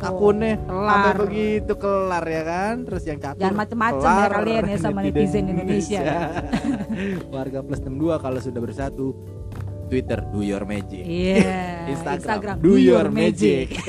[0.06, 1.16] akunnya kelar.
[1.18, 6.02] begitu kelar ya kan terus yang catur Jangan macem-macem ya kalian ya sama netizen Indonesia.
[7.36, 9.06] warga plus 62 kalau sudah bersatu
[9.86, 11.44] Twitter do your magic Iya
[11.94, 13.68] Instagram, Instagram do your magic.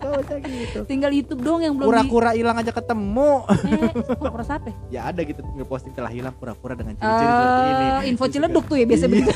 [0.00, 0.78] Gak usah gitu.
[0.84, 3.46] tinggal YouTube dong yang belum Kura-kura hilang aja ketemu.
[3.46, 4.72] eh kura-kura siapa?
[4.88, 7.84] ya ada gitu ngeposting telah hilang kura-kura dengan ciri-ciri seperti ini.
[7.86, 9.10] Eh, info Terus ciledug tuh ya biasa Iya.
[9.12, 9.30] begitu.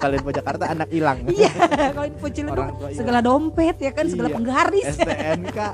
[0.00, 1.18] Kalau info Jakarta anak hilang.
[1.30, 1.52] Iya,
[1.92, 4.36] kalau info ciledug segala dompet ya kan, segala Iya.
[4.40, 4.86] penggaris.
[4.96, 5.58] STNK.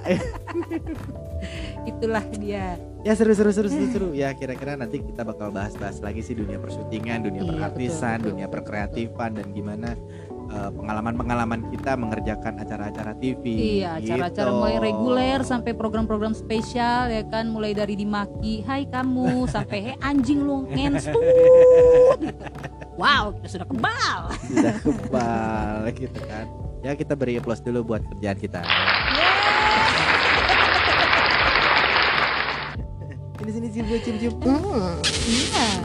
[1.87, 2.75] Itulah dia.
[3.07, 4.09] ya seru seru seru seru seru.
[4.19, 8.31] Ya kira-kira nanti kita bakal bahas-bahas lagi sih dunia persyutingan, dunia Iya, perartisan, betul, betul.
[8.35, 9.91] dunia perkreatifan dan gimana
[10.47, 13.45] eh, pengalaman-pengalaman kita mengerjakan acara-acara TV.
[13.83, 14.59] Iya, acara-acara gitu.
[14.59, 20.43] mulai reguler sampai program-program spesial ya kan, mulai dari dimaki, "Hai kamu" sampai "Hei anjing
[20.43, 22.31] lu ngensut." gitu.
[22.97, 24.19] Wow, kita sudah kebal.
[24.49, 26.47] Sudah kebal gitu kan.
[26.81, 28.61] Ya kita beri applause dulu buat kerjaan kita.
[33.37, 34.35] Sini sini cium cium cium.
[35.29, 35.67] Iya.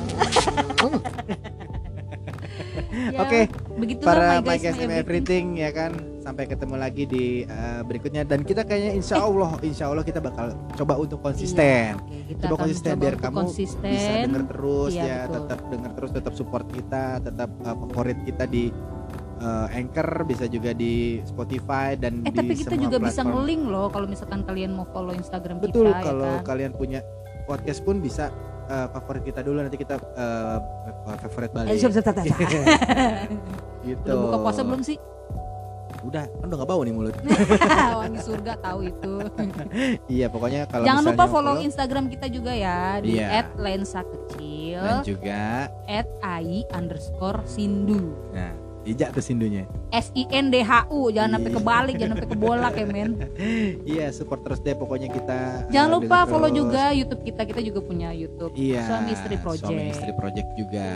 [2.91, 3.47] Ya, Oke,
[3.79, 8.23] begitulah para my my guys, my everything ya kan sampai ketemu lagi di eh, berikutnya
[8.23, 12.43] dan kita kayaknya insya Allah insya Allah kita bakal coba untuk konsisten Iya, oke, kita
[12.45, 13.89] coba konsisten biar kamu konsisten.
[13.89, 15.33] bisa denger terus Iya, ya betul.
[15.35, 18.63] tetap denger terus tetap support kita tetap eh, favorit kita di
[19.39, 20.93] eh, Anchor bisa juga di
[21.23, 23.31] Spotify dan Eh di tapi kita semua juga bisa platform.
[23.35, 26.47] ngeling loh kalau misalkan kalian mau follow Instagram betul kita kalau ya kan.
[26.47, 26.99] kalian punya
[27.43, 28.29] podcast pun bisa
[28.67, 30.57] eh, favorit kita dulu nanti kita eh,
[31.19, 31.73] favorit balik
[33.81, 35.01] gitu Udah buka puasa belum sih?
[36.01, 37.15] Udah kan udah gak bau nih mulut
[38.01, 39.13] Wangi surga tahu itu.
[40.07, 43.45] iya pokoknya kalau Jangan lupa mau follow Instagram kita juga ya di Iya.
[43.55, 45.69] @lensa kecil, dan juga
[46.19, 48.17] @ai underscore sindu.
[48.31, 48.49] nah
[48.81, 51.57] ijak tuh sindunya S I N D H U jangan sampai Iya.
[51.59, 53.11] kebalik jangan sampai kebolak ya men.
[53.93, 56.59] iya support terus deh pokoknya kita Jangan lupa follow terus.
[56.59, 58.49] juga YouTube kita kita juga punya YouTube.
[58.51, 59.69] iya Suami Istri Project.
[59.69, 60.87] suami istri project juga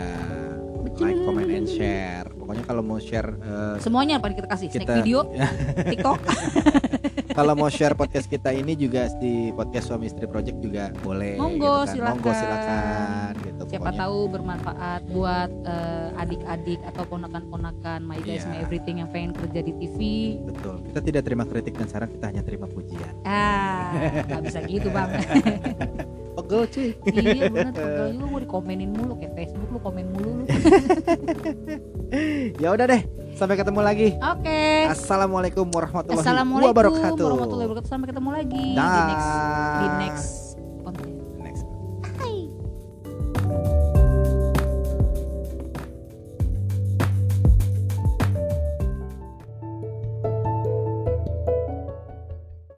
[0.98, 4.68] like comment and share pokoknya kalau mau share eh, Semuanya apa kita kasih?
[4.68, 5.18] Snack kita video,
[5.90, 6.20] TikTok.
[7.36, 11.84] kalau mau share podcast kita ini juga di podcast suami istri project juga boleh Monggo,
[11.84, 12.08] gitu kan.
[12.10, 12.32] monggo silakan.
[12.32, 13.98] silakan gitu Siapa pokoknya.
[14.00, 18.48] tahu bermanfaat buat eh, adik-adik atau ponakan-ponakan my guys Iya.
[18.48, 19.98] my everything yang pengen kerja di TV.
[20.42, 23.92] betul kita tidak terima kritik dan saran kita hanya terima pujian Ah,
[24.24, 25.10] nggak bisa gitu bang.
[26.46, 30.44] pegel cuy iya bener pegel juga mau dikomenin mulu kayak Facebook lu komen mulu lu.
[32.62, 33.02] ya udah deh
[33.34, 34.86] sampai ketemu lagi Oke.
[34.86, 37.90] assalamualaikum warahmatullahi Assalamualaikum wabarakatuh warahmatullahi wabarakatuh.
[37.90, 39.06] Sampai ketemu lagi di Dah.
[39.10, 39.28] next
[39.76, 40.45] di next